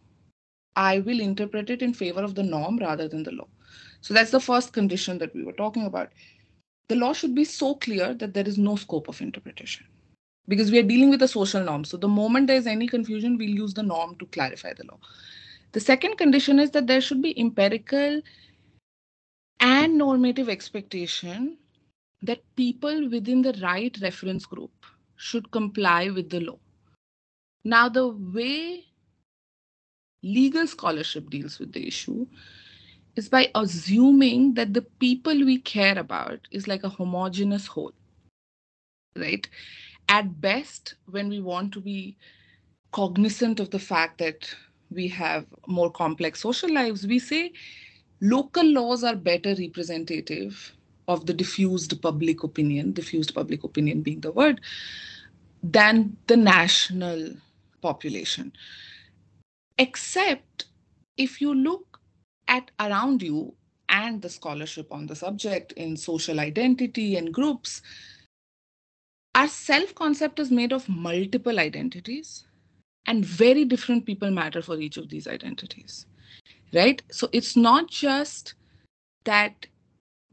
[0.77, 3.49] i will interpret it in favor of the norm rather than the law.
[4.03, 6.11] So that's the first condition that we were talking about.
[6.89, 9.87] The law should be so clear that there is no scope of interpretation
[10.49, 11.85] because we are dealing with a social norm.
[11.85, 14.99] So the moment there's any confusion, we'll use the norm to clarify the law.
[15.73, 18.23] The second condition is that there should be empirical
[19.61, 21.59] and normative expectation
[22.23, 24.73] that people within the right reference group
[25.17, 26.59] should comply with the law.
[27.65, 28.85] Now, the way
[30.23, 32.27] legal scholarship deals with the issue
[33.17, 37.93] is by assuming that the people we care about is like a homogeneous whole,
[39.17, 39.49] right?
[40.13, 42.19] At best, when we want to be
[42.91, 44.55] cognizant of the fact that
[44.91, 47.51] we have more complex social lives, we say
[48.21, 50.77] local laws are better representative
[51.09, 54.61] of the diffused public opinion, diffused public opinion being the word,
[55.63, 57.31] than the national
[57.81, 58.53] population.
[59.79, 60.67] Except
[61.17, 62.01] if you look
[62.49, 63.55] at around you
[63.89, 67.81] and the scholarship on the subject in social identity and groups,
[69.35, 72.47] our self concept is made of multiple identities,
[73.07, 76.07] and very different people matter for each of these identities.
[76.73, 77.03] Right?
[77.11, 78.55] So it's not just
[79.25, 79.67] that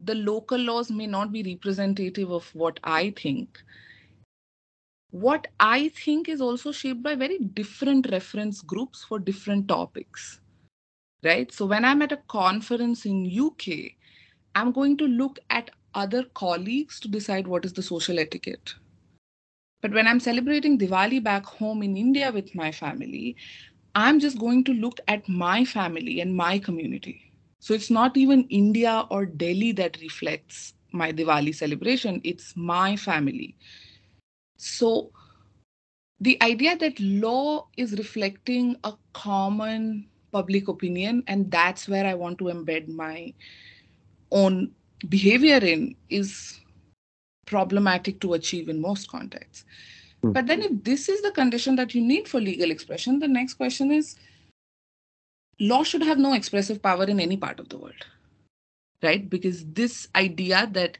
[0.02, 3.62] the local laws may not be representative of what I think.
[5.10, 10.40] What I think is also shaped by very different reference groups for different topics.
[11.22, 11.52] Right?
[11.52, 13.92] So when I'm at a conference in UK,
[14.54, 18.74] I'm going to look at other colleagues to decide what is the social etiquette.
[19.80, 23.36] But when I'm celebrating Diwali back home in India with my family,
[23.94, 28.44] I'm just going to look at my family and my community so it's not even
[28.44, 33.54] India or Delhi that reflects my Diwali celebration, it's my family.
[34.56, 35.12] So
[36.20, 42.38] the idea that law is reflecting a common public opinion, and that's where I want
[42.38, 43.34] to embed my
[44.30, 44.72] own
[45.08, 46.60] behavior in, is
[47.50, 49.64] problematic to achieve in most contexts.
[50.24, 50.32] Mm.
[50.32, 53.54] But then, if this is the condition that you need for legal expression, the next
[53.54, 54.16] question is
[55.60, 58.06] law should have no expressive power in any part of the world
[59.02, 60.98] right because this idea that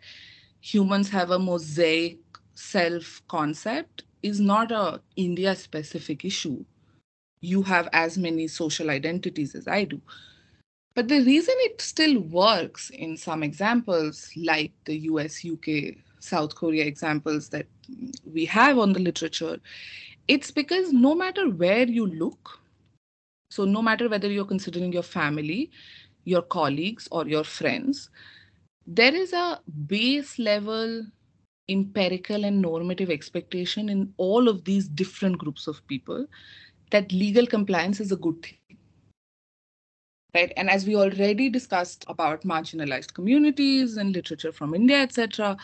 [0.61, 2.19] humans have a mosaic
[2.55, 6.63] self concept is not a india specific issue
[7.41, 10.01] you have as many social identities as i do
[10.95, 15.67] but the reason it still works in some examples like the us uk
[16.21, 17.67] south korea examples that
[18.33, 19.59] we have on the literature
[20.29, 22.61] it's because no matter where you look
[23.51, 25.71] so, no matter whether you're considering your family,
[26.25, 28.09] your colleagues, or your friends,
[28.87, 31.05] there is a base level
[31.69, 36.27] empirical and normative expectation in all of these different groups of people
[36.91, 38.57] that legal compliance is a good thing.
[40.35, 40.53] Right?
[40.57, 45.57] And as we already discussed about marginalized communities and literature from india etc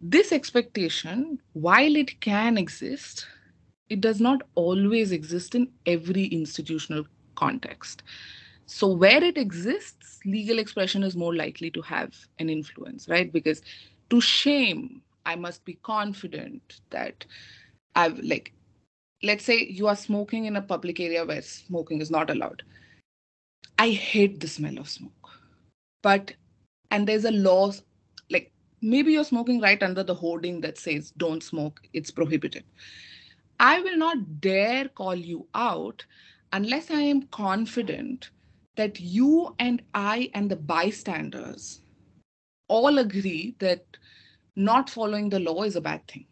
[0.00, 3.26] this expectation while it can exist
[3.90, 8.04] it does not always exist in every institutional context.
[8.66, 13.30] So, where it exists, legal expression is more likely to have an influence, right?
[13.30, 13.62] Because
[14.10, 17.26] to shame, I must be confident that
[17.96, 18.52] I've, like,
[19.24, 22.62] let's say you are smoking in a public area where smoking is not allowed.
[23.76, 25.30] I hate the smell of smoke.
[26.02, 26.34] But,
[26.92, 27.72] and there's a law,
[28.30, 32.64] like, maybe you're smoking right under the hoarding that says don't smoke, it's prohibited
[33.60, 36.06] I will not dare call you out
[36.50, 38.30] unless I am confident
[38.76, 41.82] that you and I and the bystanders
[42.68, 43.84] all agree that
[44.56, 46.26] not following the law is a bad thing.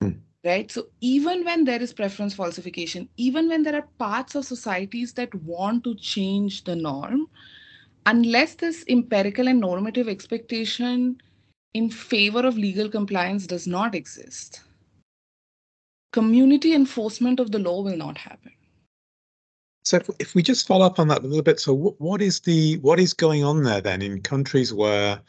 [0.00, 0.10] Hmm.
[0.44, 0.70] Right?
[0.72, 5.32] So, even when there is preference falsification, even when there are parts of societies that
[5.36, 7.28] want to change the norm,
[8.06, 11.20] unless this empirical and normative expectation
[11.74, 14.62] in favor of legal compliance does not exist,
[16.12, 18.52] community enforcement of the law will not happen.
[19.84, 22.40] So if, if we just follow up on that a little bit, so what, is
[22.40, 25.20] the what is going on there then in countries where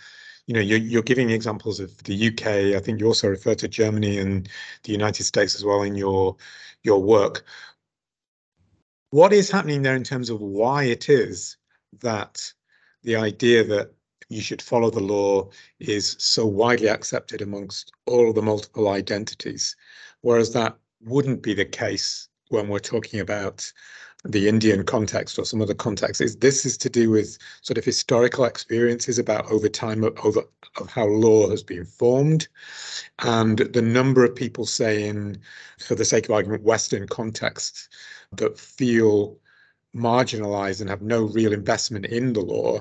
[0.47, 2.75] you know you're, you're giving examples of the UK.
[2.75, 4.49] I think you also refer to Germany and
[4.83, 6.35] the United States as well in your
[6.83, 7.45] your work.
[9.11, 11.57] What is happening there in terms of why it is
[11.99, 12.53] that
[13.03, 13.91] the idea that
[14.29, 15.49] you should follow the law
[15.79, 19.75] is so widely accepted amongst all the multiple identities
[20.21, 23.71] whereas that wouldn't be the case when we're talking about
[24.23, 26.21] the Indian context or some other context.
[26.21, 30.43] Is this is to do with sort of historical experiences about over time of, over
[30.79, 32.47] of how law has been formed
[33.23, 35.37] and the number of people saying
[35.79, 37.89] for the sake of argument western contexts
[38.33, 39.37] that feel
[39.95, 42.79] marginalized and have no real investment in the law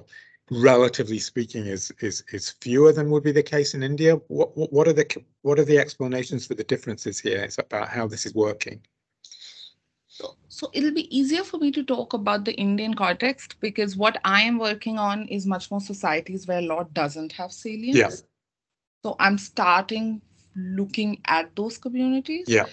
[0.50, 4.16] relatively speaking, is is is fewer than would be the case in India.
[4.28, 5.06] What what, are the
[5.42, 7.40] what are the explanations for the differences here?
[7.42, 8.80] It's about how this is working.
[10.08, 14.20] So, so it'll be easier for me to talk about the Indian context because what
[14.24, 17.96] I am working on is much more societies where law doesn't have salience.
[17.96, 18.10] Yeah.
[19.02, 20.20] So I'm starting
[20.56, 22.46] looking at those communities.
[22.48, 22.66] Yeah.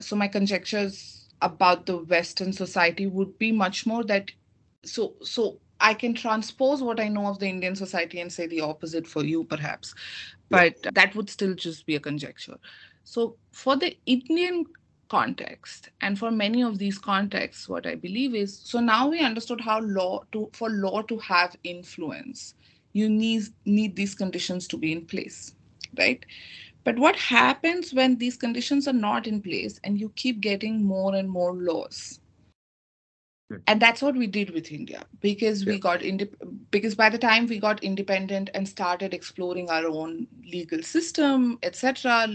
[0.00, 4.30] So my conjectures about the Western society would be much more that
[4.84, 8.60] so so I can transpose what I know of the Indian society and say the
[8.60, 9.94] opposite for you, perhaps,
[10.50, 10.90] but yeah.
[10.94, 12.58] that would still just be a conjecture.
[13.04, 14.66] So, for the Indian
[15.08, 19.60] context, and for many of these contexts, what I believe is so now we understood
[19.60, 22.54] how law to for law to have influence,
[22.92, 25.54] you need need these conditions to be in place,
[25.96, 26.24] right?
[26.90, 31.14] But what happens when these conditions are not in place and you keep getting more
[31.14, 32.18] and more laws?
[33.48, 33.58] Hmm.
[33.68, 35.78] And that's what we did with India because we yeah.
[35.78, 36.34] got indi-
[36.72, 42.26] because by the time we got independent and started exploring our own legal system, etc.,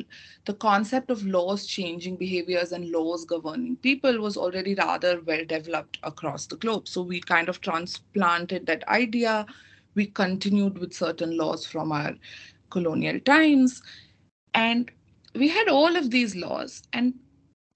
[0.46, 5.98] the concept of laws changing behaviors and laws governing people was already rather well developed
[6.04, 6.88] across the globe.
[6.88, 9.46] So we kind of transplanted that idea.
[9.96, 12.16] We continued with certain laws from our
[12.70, 13.82] colonial times
[14.56, 14.90] and
[15.36, 17.14] we had all of these laws, and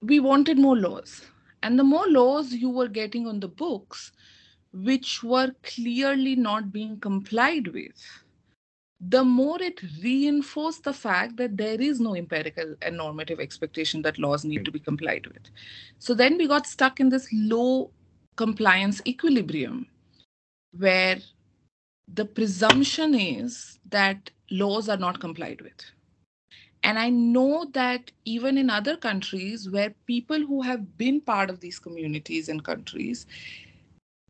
[0.02, 1.26] we wanted more laws.
[1.62, 4.12] And the more laws you were getting on the books,
[4.72, 8.02] which were clearly not being complied with,
[9.00, 14.18] the more it reinforced the fact that there is no empirical and normative expectation that
[14.18, 15.50] laws need to be complied with.
[15.98, 17.90] So then we got stuck in this low
[18.36, 19.86] compliance equilibrium
[20.78, 21.18] where
[22.12, 25.90] the presumption is that laws are not complied with.
[26.82, 31.60] And I know that even in other countries where people who have been part of
[31.60, 33.26] these communities and countries,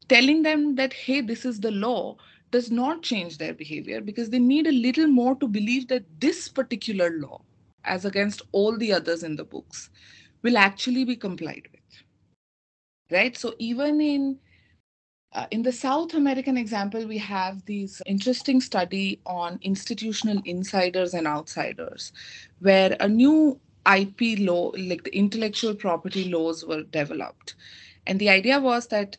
[0.08, 2.16] telling them that, hey, this is the law,
[2.50, 6.48] does not change their behavior because they need a little more to believe that this
[6.48, 7.40] particular law,
[7.84, 9.90] as against all the others in the books,
[10.42, 12.02] will actually be complied with.
[13.10, 13.36] Right?
[13.36, 14.38] So even in
[15.32, 21.26] uh, in the South American example, we have this interesting study on institutional insiders and
[21.26, 22.12] outsiders,
[22.58, 27.54] where a new IP law, like the intellectual property laws, were developed.
[28.06, 29.16] And the idea was that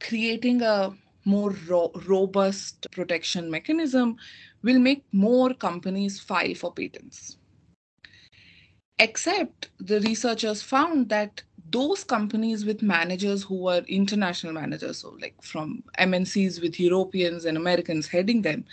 [0.00, 4.16] creating a more ro- robust protection mechanism
[4.62, 7.36] will make more companies file for patents.
[8.98, 15.34] Except the researchers found that those companies with managers who were international managers, so like
[15.42, 18.64] from MNCs with Europeans and Americans heading them,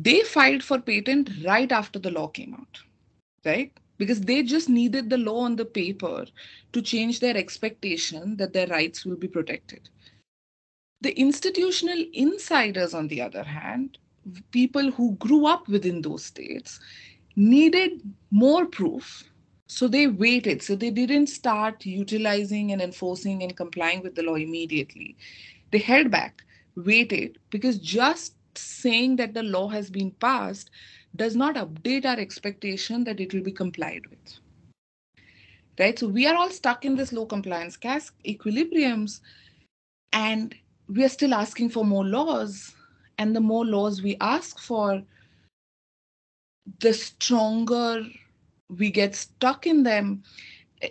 [0.00, 2.80] they filed for patent right after the law came out,
[3.44, 3.72] right?
[3.98, 6.26] Because they just needed the law on the paper
[6.72, 9.88] to change their expectation that their rights will be protected.
[11.02, 13.98] The institutional insiders, on the other hand,
[14.50, 16.80] people who grew up within those states,
[17.36, 18.00] needed
[18.30, 19.24] more proof
[19.68, 20.62] so they waited.
[20.62, 25.16] So they didn't start utilizing and enforcing and complying with the law immediately.
[25.70, 26.44] They held back,
[26.76, 30.70] waited, because just saying that the law has been passed
[31.16, 34.38] does not update our expectation that it will be complied with.
[35.78, 35.98] Right?
[35.98, 39.20] So we are all stuck in this low compliance cask equilibriums,
[40.12, 40.54] and
[40.88, 42.74] we are still asking for more laws.
[43.18, 45.02] And the more laws we ask for,
[46.80, 48.04] the stronger
[48.78, 50.22] we get stuck in them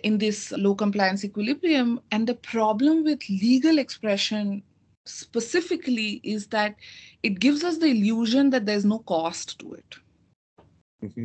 [0.02, 2.00] in this low compliance equilibrium.
[2.10, 4.62] And the problem with legal expression
[5.04, 6.76] specifically is that
[7.22, 9.94] it gives us the illusion that there's no cost to it.
[11.02, 11.24] Mm-hmm.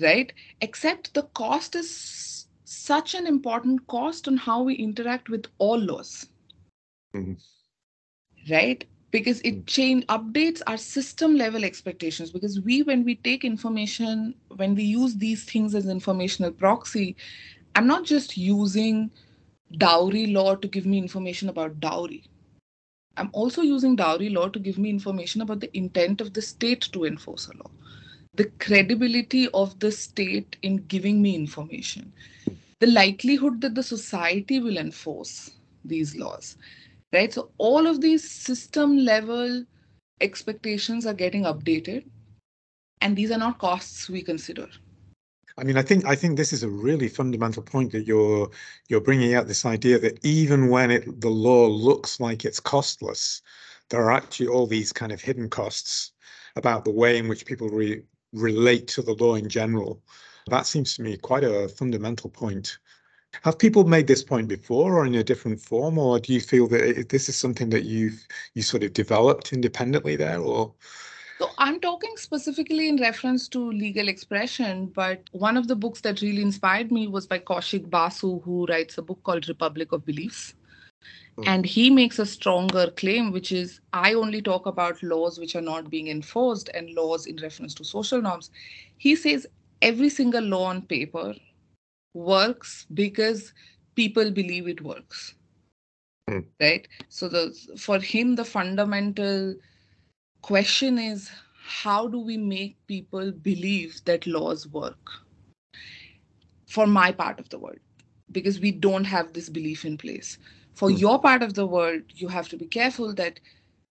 [0.00, 0.32] Right?
[0.60, 6.26] Except the cost is such an important cost on how we interact with all laws.
[7.14, 7.34] Mm-hmm.
[8.52, 8.84] Right?
[9.12, 9.66] Because it mm.
[9.66, 12.32] change updates our system level expectations.
[12.32, 17.14] Because we when we take information when we use these things as informational proxy
[17.74, 19.10] i'm not just using
[19.78, 22.24] dowry law to give me information about dowry.
[23.16, 26.82] I'm also using dowry law to give me information about the intent of the state
[26.92, 27.70] to enforce a law.
[28.34, 32.12] The credibility of the state in giving me information.
[32.80, 35.50] The likelihood that the society will enforce
[35.84, 36.56] these laws
[37.12, 37.32] right?
[37.32, 39.64] So all of these system level
[40.20, 42.04] expectations are getting updated,
[43.00, 44.68] and these are not costs we consider.
[45.58, 48.50] I mean, I think I think this is a really fundamental point that you're
[48.88, 53.42] you're bringing out this idea that even when it the law looks like it's costless,
[53.90, 56.12] there are actually all these kind of hidden costs
[56.56, 58.02] about the way in which people re,
[58.32, 60.02] relate to the law in general.
[60.48, 62.78] That seems to me quite a fundamental point
[63.42, 66.68] Have people made this point before or in a different form, or do you feel
[66.68, 70.72] that this is something that you've you sort of developed independently there, or?
[71.38, 76.20] So I'm talking specifically in reference to legal expression, but one of the books that
[76.20, 80.54] really inspired me was by Kaushik Basu, who writes a book called Republic of Beliefs.
[81.36, 81.44] Hmm.
[81.46, 85.62] And he makes a stronger claim, which is I only talk about laws which are
[85.62, 88.50] not being enforced and laws in reference to social norms.
[88.98, 89.46] He says
[89.80, 91.34] every single law on paper
[92.14, 93.52] works because
[93.94, 95.34] people believe it works.
[96.28, 96.46] Mm.
[96.60, 96.88] Right?
[97.08, 99.54] So the for him the fundamental
[100.42, 101.30] question is
[101.64, 104.98] how do we make people believe that laws work
[106.66, 107.78] for my part of the world
[108.32, 110.38] because we don't have this belief in place
[110.74, 110.98] for mm.
[110.98, 113.38] your part of the world you have to be careful that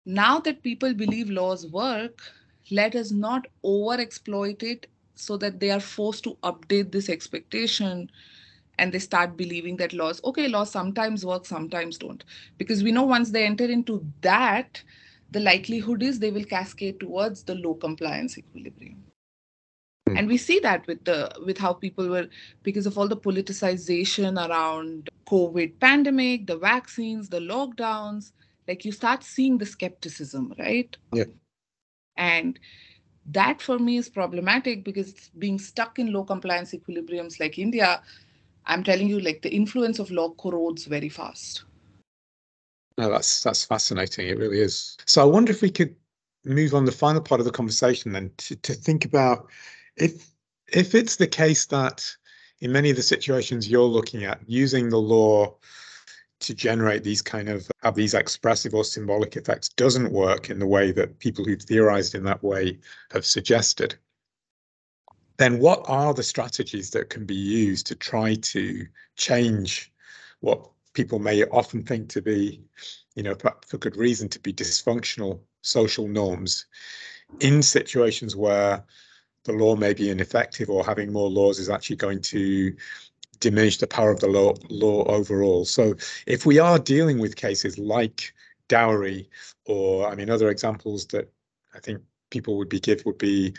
[0.05, 2.21] now that people believe laws work
[2.71, 4.87] let us not over exploit it
[5.23, 8.11] so that they are forced to update this expectation
[8.79, 12.25] and they start believing that laws okay laws sometimes work sometimes don't.
[12.59, 14.83] Because we know once they enter into that
[15.31, 19.03] the likelihood is they will cascade towards the low compliance equilibrium.
[20.09, 20.19] Mm.
[20.19, 22.29] and we see that with the with how people were
[22.65, 28.33] because of all the politicization around covid pandemic the vaccines the lockdowns
[28.69, 30.97] like you start seeing the skepticism right?
[31.13, 31.25] Yeah.
[32.17, 32.59] And
[33.27, 38.03] that for me is problematic because being stuck in low compliance equilibriums like india
[38.67, 41.65] i'm telling you like the influence of law corrodes very fast
[42.99, 44.29] no, that's that's fascinating.
[44.29, 44.97] It really is.
[45.07, 45.95] So I wonder if we could
[46.45, 49.49] move on the final part of the conversation then to, to think about
[49.97, 50.31] if
[50.69, 52.05] if it's the case that
[52.61, 55.57] in many of the situations you're looking at using the law
[56.43, 60.67] to generate these kind of have these expressive or symbolic effects doesn't work in the
[60.67, 62.79] way that people who've theorized in that way
[63.13, 63.95] have suggested.
[65.39, 68.87] Then what are the strategies that can be used to try to
[69.17, 69.93] change
[70.41, 72.61] what people may often think to be,
[73.15, 73.35] you know,
[73.67, 76.67] for good reason, to be dysfunctional social norms
[77.41, 78.85] in situations where
[79.45, 82.75] the law may be ineffective or having more laws is actually going to
[83.43, 85.67] diminish the power of the law, law overall.
[85.67, 85.95] So
[86.27, 88.33] if we are dealing with cases like
[88.69, 89.29] dowry
[89.67, 91.31] or, I mean, other examples that
[91.75, 93.55] I think people would be give would be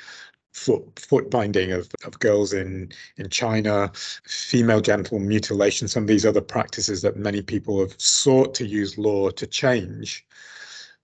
[0.53, 6.25] foot foot binding of, of girls in in China, female genital mutilation, some of these
[6.25, 10.25] other practices that many people have sought to use law to change.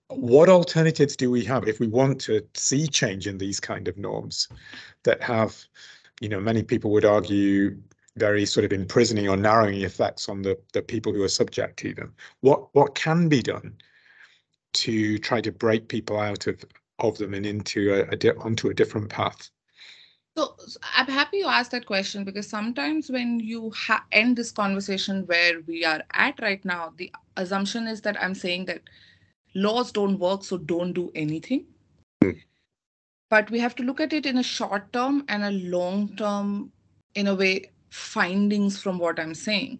[0.08, 3.96] What alternatives do we have if we want to see change in these kind of
[3.96, 4.48] norms
[5.04, 5.56] that have,
[6.20, 7.76] you know, many people would argue
[8.16, 11.94] very sort of imprisoning or narrowing effects on the, the people who are subject to
[11.94, 12.14] them?
[12.40, 13.76] What what can be done
[14.72, 16.64] to try to break people out of
[16.98, 19.50] of them and into a, a onto a different path?
[20.36, 20.56] So
[20.96, 25.60] I'm happy you asked that question because sometimes when you ha- end this conversation where
[25.66, 28.82] we are at right now, the assumption is that I'm saying that
[29.54, 31.66] laws don't work, so don't do anything.
[32.22, 32.40] Mm.
[33.28, 36.72] But we have to look at it in a short term and a long term,
[37.14, 39.78] in a way, findings from what I'm saying,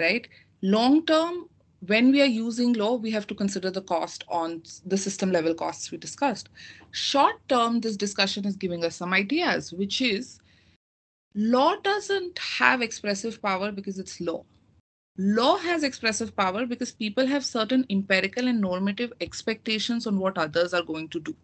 [0.00, 0.26] right?
[0.62, 1.48] Long term,
[1.86, 5.54] when we are using law, we have to consider the cost on the system level
[5.54, 6.48] costs we discussed.
[6.92, 10.38] Short term, this discussion is giving us some ideas, which is
[11.34, 14.44] law doesn't have expressive power because it's law.
[15.18, 20.72] Law has expressive power because people have certain empirical and normative expectations on what others
[20.72, 21.34] are going to do.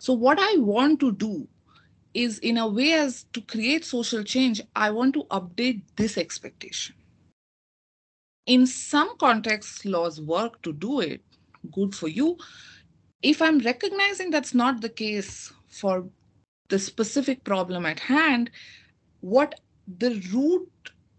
[0.00, 1.46] So, what I want to do
[2.14, 6.94] is, in a way, as to create social change, I want to update this expectation
[8.46, 11.22] in some contexts, laws work to do it.
[11.72, 12.38] Good for you.
[13.22, 16.08] If I'm recognizing that's not the case for
[16.68, 18.50] the specific problem at hand,
[19.20, 19.60] what
[19.98, 20.68] the root,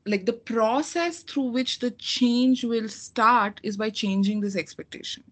[0.06, 5.24] like the process through which the change will start is by changing this expectation.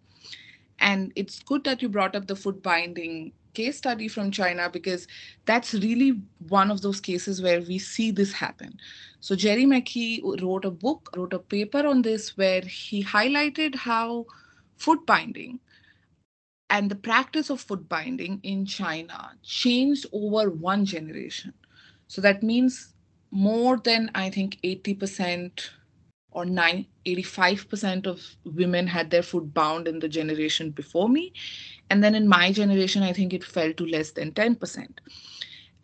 [0.80, 5.08] And it's good that you brought up the foot binding case study from China because
[5.46, 8.80] that's really one of those cases where we see this happen.
[9.20, 14.26] So Gerry Mackie wrote a book, wrote a paper on this where he highlighted how
[14.78, 15.60] foot binding
[16.72, 21.54] and the practice of foot binding in China changed over one generation.
[22.08, 22.94] So that means
[23.30, 25.70] more than I think 80%
[26.32, 31.34] or 9 85% of women had their foot bound in the generation before me
[31.92, 34.88] and then in my generation, I think it fell to less than 10%.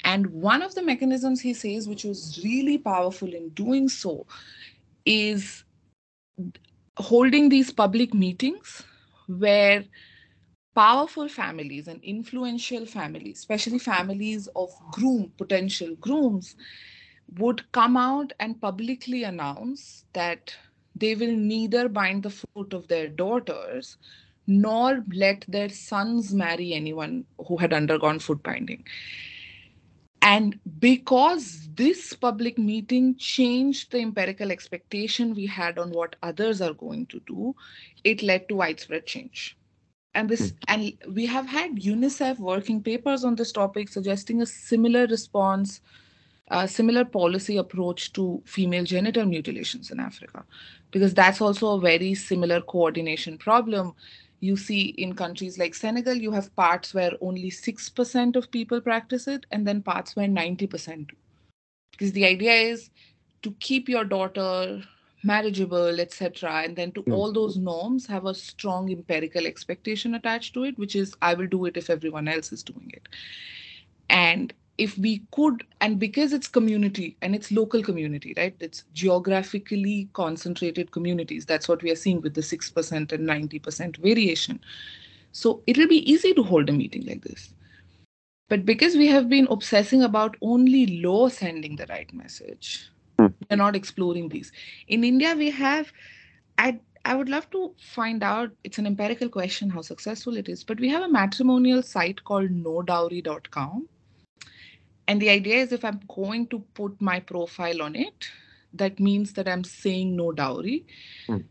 [0.05, 4.25] And one of the mechanisms he says, which was really powerful in doing so,
[5.05, 5.65] is
[6.95, 8.83] holding these public meetings
[9.27, 9.83] where
[10.75, 16.55] powerful families and influential families, especially families of groom, potential grooms,
[17.37, 20.55] would come out and publicly announce that
[20.95, 23.97] they will neither bind the foot of their daughters
[24.47, 28.85] nor let their sons marry anyone who had undergone foot binding.
[30.21, 36.73] And because this public meeting changed the empirical expectation we had on what others are
[36.73, 37.55] going to do,
[38.03, 39.57] it led to widespread change.
[40.15, 40.55] And this, mm.
[40.67, 45.81] and we have had UNICEF working papers on this topic suggesting a similar response,
[46.47, 50.43] a similar policy approach to female genital mutilations in Africa,
[50.91, 53.93] because that's also a very similar coordination problem
[54.39, 59.27] you see in countries like Senegal, you have parts where only 6% of people practice
[59.27, 61.15] it, and then parts where 90% do.
[61.91, 62.89] Because the idea is
[63.41, 64.83] to keep your daughter
[65.23, 67.13] marriageable, etc., and then to mm.
[67.13, 71.47] all those norms have a strong empirical expectation attached to it, which is I will
[71.47, 73.07] do it if everyone else is doing it.
[74.09, 78.55] And if we could and because it's community and it's local community right?
[78.59, 81.45] It's geographically concentrated communities.
[81.45, 84.59] That's what we are seeing with the 6% and 90% variation.
[85.31, 87.53] So it will be easy to hold a meeting like this.
[88.49, 93.33] But because we have been obsessing about only law sending the right message mm.
[93.49, 94.51] we're not exploring these.
[94.87, 95.91] In india we have
[96.57, 100.63] I, I would love to find out it's an empirical question how successful it is
[100.63, 103.87] but we have a matrimonial site called nodowry.com
[105.07, 108.27] and the idea is if I'm going to put my profile on it,
[108.73, 110.85] that means that I'm saying no dowry.
[111.27, 111.45] Mm.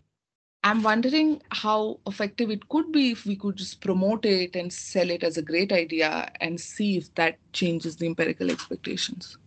[0.62, 5.10] I'm wondering how effective it could be if we could just promote it and sell
[5.10, 9.38] it as a great idea and see if that changes the empirical expectations.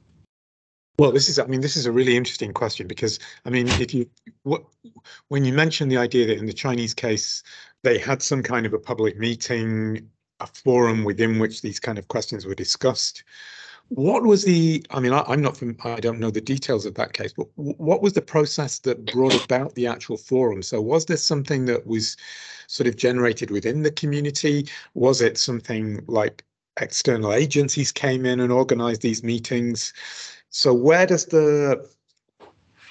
[0.98, 3.94] Well, this is, I mean, this is a really interesting question because, I mean, if
[3.94, 4.10] you,
[4.44, 4.64] what,
[5.28, 7.44] when you mentioned the idea that in the Chinese case,
[7.84, 12.08] they had some kind of a public meeting, a forum within which these kind of
[12.08, 13.24] questions were discussed,
[13.90, 14.86] what was the?
[14.92, 15.76] I mean, I, am not from.
[15.84, 19.34] I don't know the details of that case, but what was the process that brought
[19.34, 20.62] about the actual forum?
[20.62, 22.16] So, was this something that was
[22.68, 24.68] sort of generated within the community?
[24.94, 26.46] Was it something like
[26.80, 29.92] external agencies came in and organized these meetings?
[30.52, 31.90] So, where does the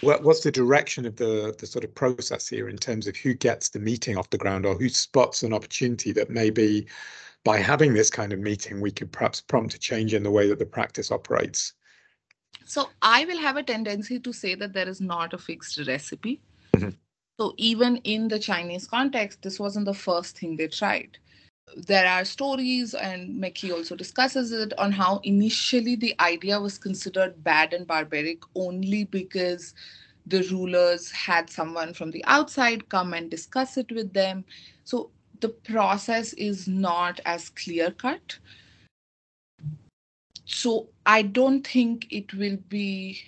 [0.00, 3.34] what, what's the direction of the the sort of process here in terms of who
[3.34, 6.86] gets the meeting off the ground or who spots an opportunity that maybe
[7.44, 10.48] by having this kind of meeting, we could perhaps prompt a change in the way
[10.48, 11.74] that the practice operates?
[12.64, 16.40] So I will have a tendency to say that there is not a fixed recipe.
[16.76, 16.90] Mm-hmm.
[17.40, 21.18] So even in the Chinese context, this wasn't the first thing they tried.
[21.76, 27.44] There are stories, and Mackie also discusses it on how initially the idea was considered
[27.44, 29.74] bad and barbaric only because
[30.26, 34.44] the rulers had someone from the outside come and discuss it with them.
[34.84, 35.10] So
[35.40, 38.38] the process is not as clear cut.
[40.44, 43.20] So I don't think it will be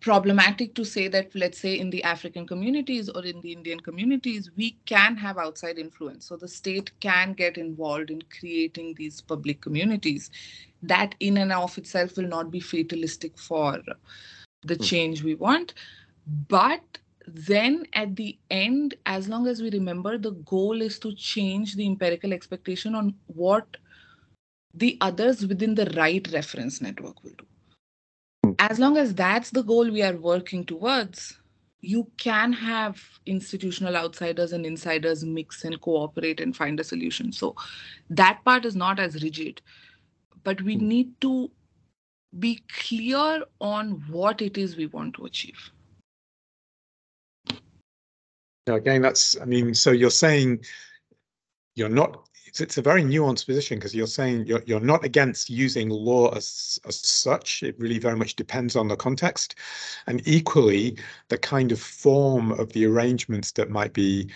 [0.00, 4.50] problematic to say that, let's say, in the African communities or in the Indian communities,
[4.56, 6.26] we can have outside influence.
[6.26, 10.30] So the state can get involved in creating these public communities.
[10.82, 13.82] That, in and of itself, will not be fatalistic for
[14.62, 14.82] the hmm.
[14.82, 15.74] change we want.
[16.48, 21.74] But then at the end, as long as we remember, the goal is to change
[21.74, 23.76] the empirical expectation on what
[24.74, 27.46] the others within the right reference network will do.
[28.44, 28.52] Hmm.
[28.58, 31.38] As long as that's the goal we are working towards,
[31.80, 37.32] you can have institutional outsiders and insiders mix and cooperate and find a solution.
[37.32, 37.56] So
[38.10, 39.60] that part is not as rigid,
[40.44, 40.88] but we hmm.
[40.88, 41.50] need to
[42.38, 45.70] be clear on what it is we want to achieve.
[48.74, 50.64] Again, that's, I mean, so you're saying
[51.74, 55.50] you're not, it's, it's a very nuanced position because you're saying you're, you're not against
[55.50, 57.62] using law as, as such.
[57.62, 59.56] It really very much depends on the context.
[60.06, 60.98] And equally,
[61.28, 64.30] the kind of form of the arrangements that might be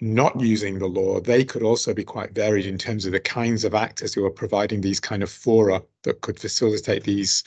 [0.00, 3.64] not using the law, they could also be quite varied in terms of the kinds
[3.64, 7.42] of actors who are providing these kind of fora that could facilitate these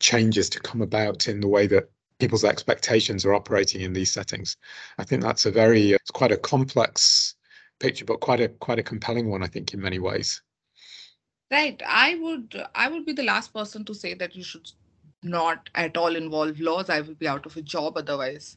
[0.00, 1.88] changes to come about in the way that
[2.18, 4.56] people's expectations are operating in these settings.
[4.98, 7.34] I think that's a very, uh, it's quite a complex
[7.80, 10.42] picture, but quite a quite a compelling one, I think, in many ways.
[11.50, 11.80] Right.
[11.86, 14.70] I would I would be the last person to say that you should
[15.22, 16.90] not at all involve laws.
[16.90, 18.56] I will be out of a job otherwise.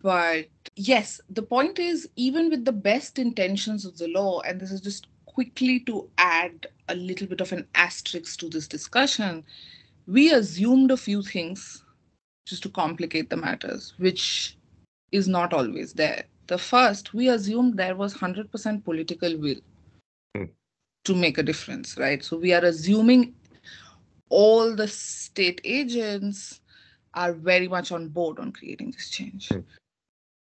[0.00, 4.70] But yes, the point is even with the best intentions of the law, and this
[4.70, 9.44] is just quickly to add a little bit of an asterisk to this discussion,
[10.06, 11.81] we assumed a few things
[12.46, 14.56] just to complicate the matters, which
[15.12, 16.24] is not always there.
[16.48, 19.60] The first, we assumed there was 100% political will
[20.36, 20.48] mm.
[21.04, 22.22] to make a difference, right?
[22.24, 23.34] So we are assuming
[24.28, 26.60] all the state agents
[27.14, 29.48] are very much on board on creating this change.
[29.48, 29.60] Hmm.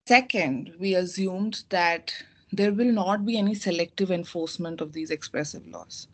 [0.08, 2.14] Second, we assumed that
[2.52, 6.08] there will not be any selective enforcement of these expressive laws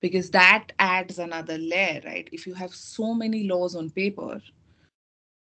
[0.00, 2.28] because that adds another layer, right?
[2.32, 4.40] If you have so many laws on paper,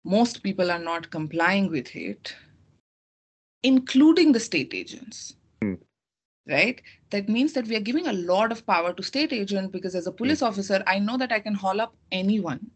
[0.03, 2.35] most people are not complying with it,
[3.63, 5.35] including the state agents.
[5.61, 5.75] Hmm.
[6.47, 6.81] Right?
[7.11, 10.07] That means that we are giving a lot of power to state agent because as
[10.07, 12.69] a police officer, I know that I can haul up anyone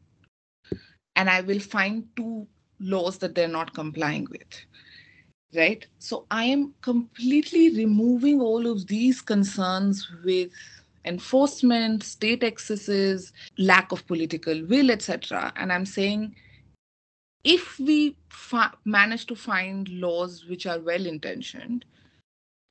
[1.17, 2.47] and I will find two
[2.79, 4.65] laws that they're not complying with.
[5.53, 5.85] Right?
[5.99, 10.51] So I am completely removing all of these concerns with
[11.03, 15.51] enforcement, state excesses, lack of political will, etc.
[15.55, 16.35] And I'm saying
[17.43, 18.17] if we
[18.85, 21.85] manage to find laws which are well intentioned,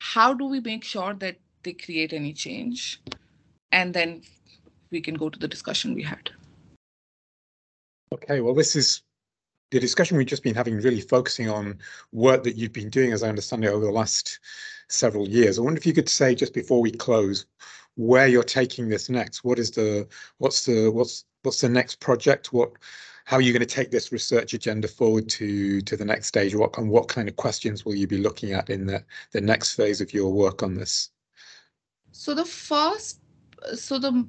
[0.01, 3.01] how do we make sure that they create any change?
[3.73, 4.23] And then
[4.91, 6.31] we can go to the discussion we had.
[8.13, 9.03] Okay, well, this is
[9.71, 11.79] the discussion we've just been having, really focusing on
[12.13, 14.39] work that you've been doing, as I understand it, over the last
[14.89, 15.59] several years.
[15.59, 17.47] I wonder if you could say just before we close
[17.97, 19.43] where you're taking this next.
[19.43, 20.07] What is the
[20.39, 22.53] what's the what's what's the next project?
[22.53, 22.73] What
[23.27, 26.55] how are you going to take this research agenda forward to to the next stage?
[26.55, 29.75] What and what kind of questions will you be looking at in the the next
[29.75, 31.11] phase of your work on this?
[32.13, 33.21] So the first,
[33.75, 34.27] so the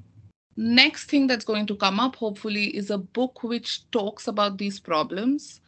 [0.57, 4.79] next thing that's going to come up hopefully is a book which talks about these
[4.79, 5.61] problems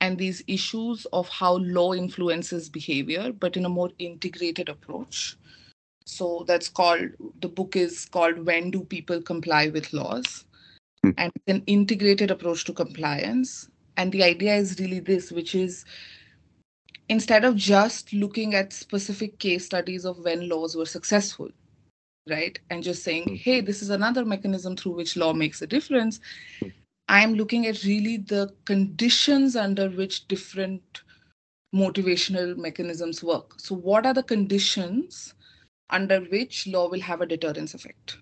[0.00, 5.36] and these issues of how law influences behavior, but in a more integrated approach.
[6.06, 7.10] So that's called
[7.40, 10.44] the book is called When Do People Comply with Laws?
[11.04, 11.10] Hmm.
[11.18, 13.68] And it's an integrated approach to compliance.
[13.98, 15.84] And the idea is really this, which is
[17.10, 21.50] instead of just looking at specific case studies of when laws were successful,
[22.28, 22.58] right?
[22.70, 26.20] And just saying, hey, this is another mechanism through which law makes a difference.
[27.08, 31.02] I'm looking at really the conditions under which different
[31.74, 33.60] motivational mechanisms work.
[33.60, 35.34] So, what are the conditions
[35.90, 38.16] under which law will have a deterrence effect?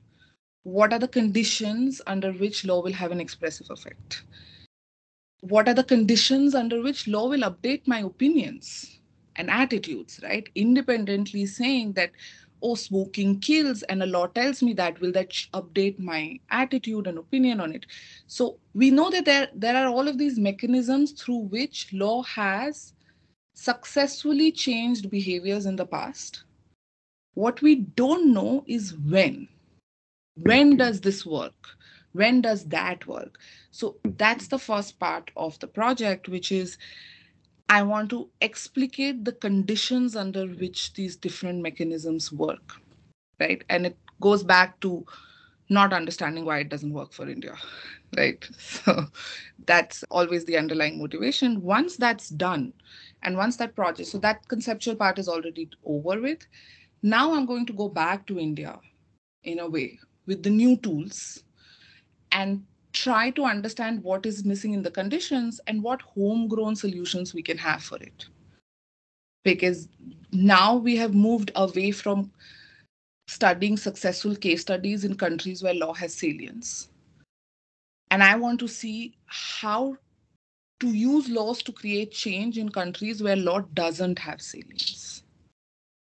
[0.64, 4.24] What are the conditions under which law will have an expressive effect?
[5.40, 9.00] What are the conditions under which law will update my opinions
[9.36, 10.48] and attitudes, right?
[10.54, 12.12] Independently saying that,
[12.62, 17.18] oh, smoking kills, and a law tells me that, will that update my attitude and
[17.18, 17.86] opinion on it?
[18.28, 22.92] So we know that there, there are all of these mechanisms through which law has
[23.54, 26.44] successfully changed behaviors in the past
[27.34, 29.48] what we don't know is when.
[30.36, 31.76] When does this work?
[32.12, 33.38] When does that work?
[33.70, 36.78] So that's the first part of the project, which is
[37.68, 42.72] I want to explicate the conditions under which these different mechanisms work,
[43.40, 43.62] right?
[43.68, 45.06] And it goes back to
[45.70, 47.54] not understanding why it doesn't work for India,
[48.16, 48.46] right?
[48.58, 49.06] So
[49.66, 51.62] that's always the underlying motivation.
[51.62, 52.74] Once that's done,
[53.22, 56.46] and once that project, so that conceptual part is already over with,
[57.02, 58.78] now I'm going to go back to India
[59.44, 61.44] in a way with the new tools
[62.30, 67.42] and try to understand what is missing in the conditions and what homegrown solutions we
[67.42, 68.26] can have for it.
[69.44, 69.88] Because
[70.32, 72.30] now we have moved away from
[73.28, 76.88] studying successful case studies in countries where law has salience.
[78.10, 79.96] And I want to see how
[80.80, 85.21] to use laws to create change in countries where law doesn't have salience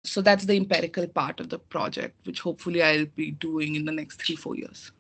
[0.05, 3.93] so that's the empirical part of the project which hopefully i'll be doing in the
[3.93, 4.93] next three four years.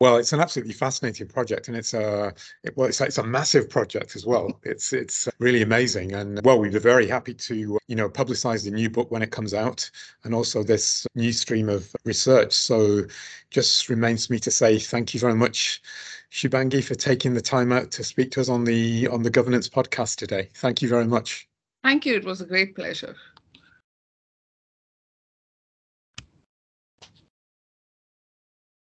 [0.00, 2.32] Well it's an absolutely fascinating project and it's a
[2.62, 4.46] it, well it's, it's a massive project as well.
[4.46, 4.70] Mm-hmm.
[4.70, 8.70] It's it's really amazing and well we'd be very happy to you know publicize the
[8.70, 9.90] new book when it comes out
[10.24, 12.52] and also this new stream of research.
[12.52, 13.02] So
[13.50, 15.82] just remains me to say thank you very much
[16.30, 19.68] Shubhangi for taking the time out to speak to us on the on the governance
[19.68, 20.48] podcast today.
[20.54, 21.48] Thank you very much.
[21.82, 22.14] Thank you.
[22.14, 23.16] It was a great pleasure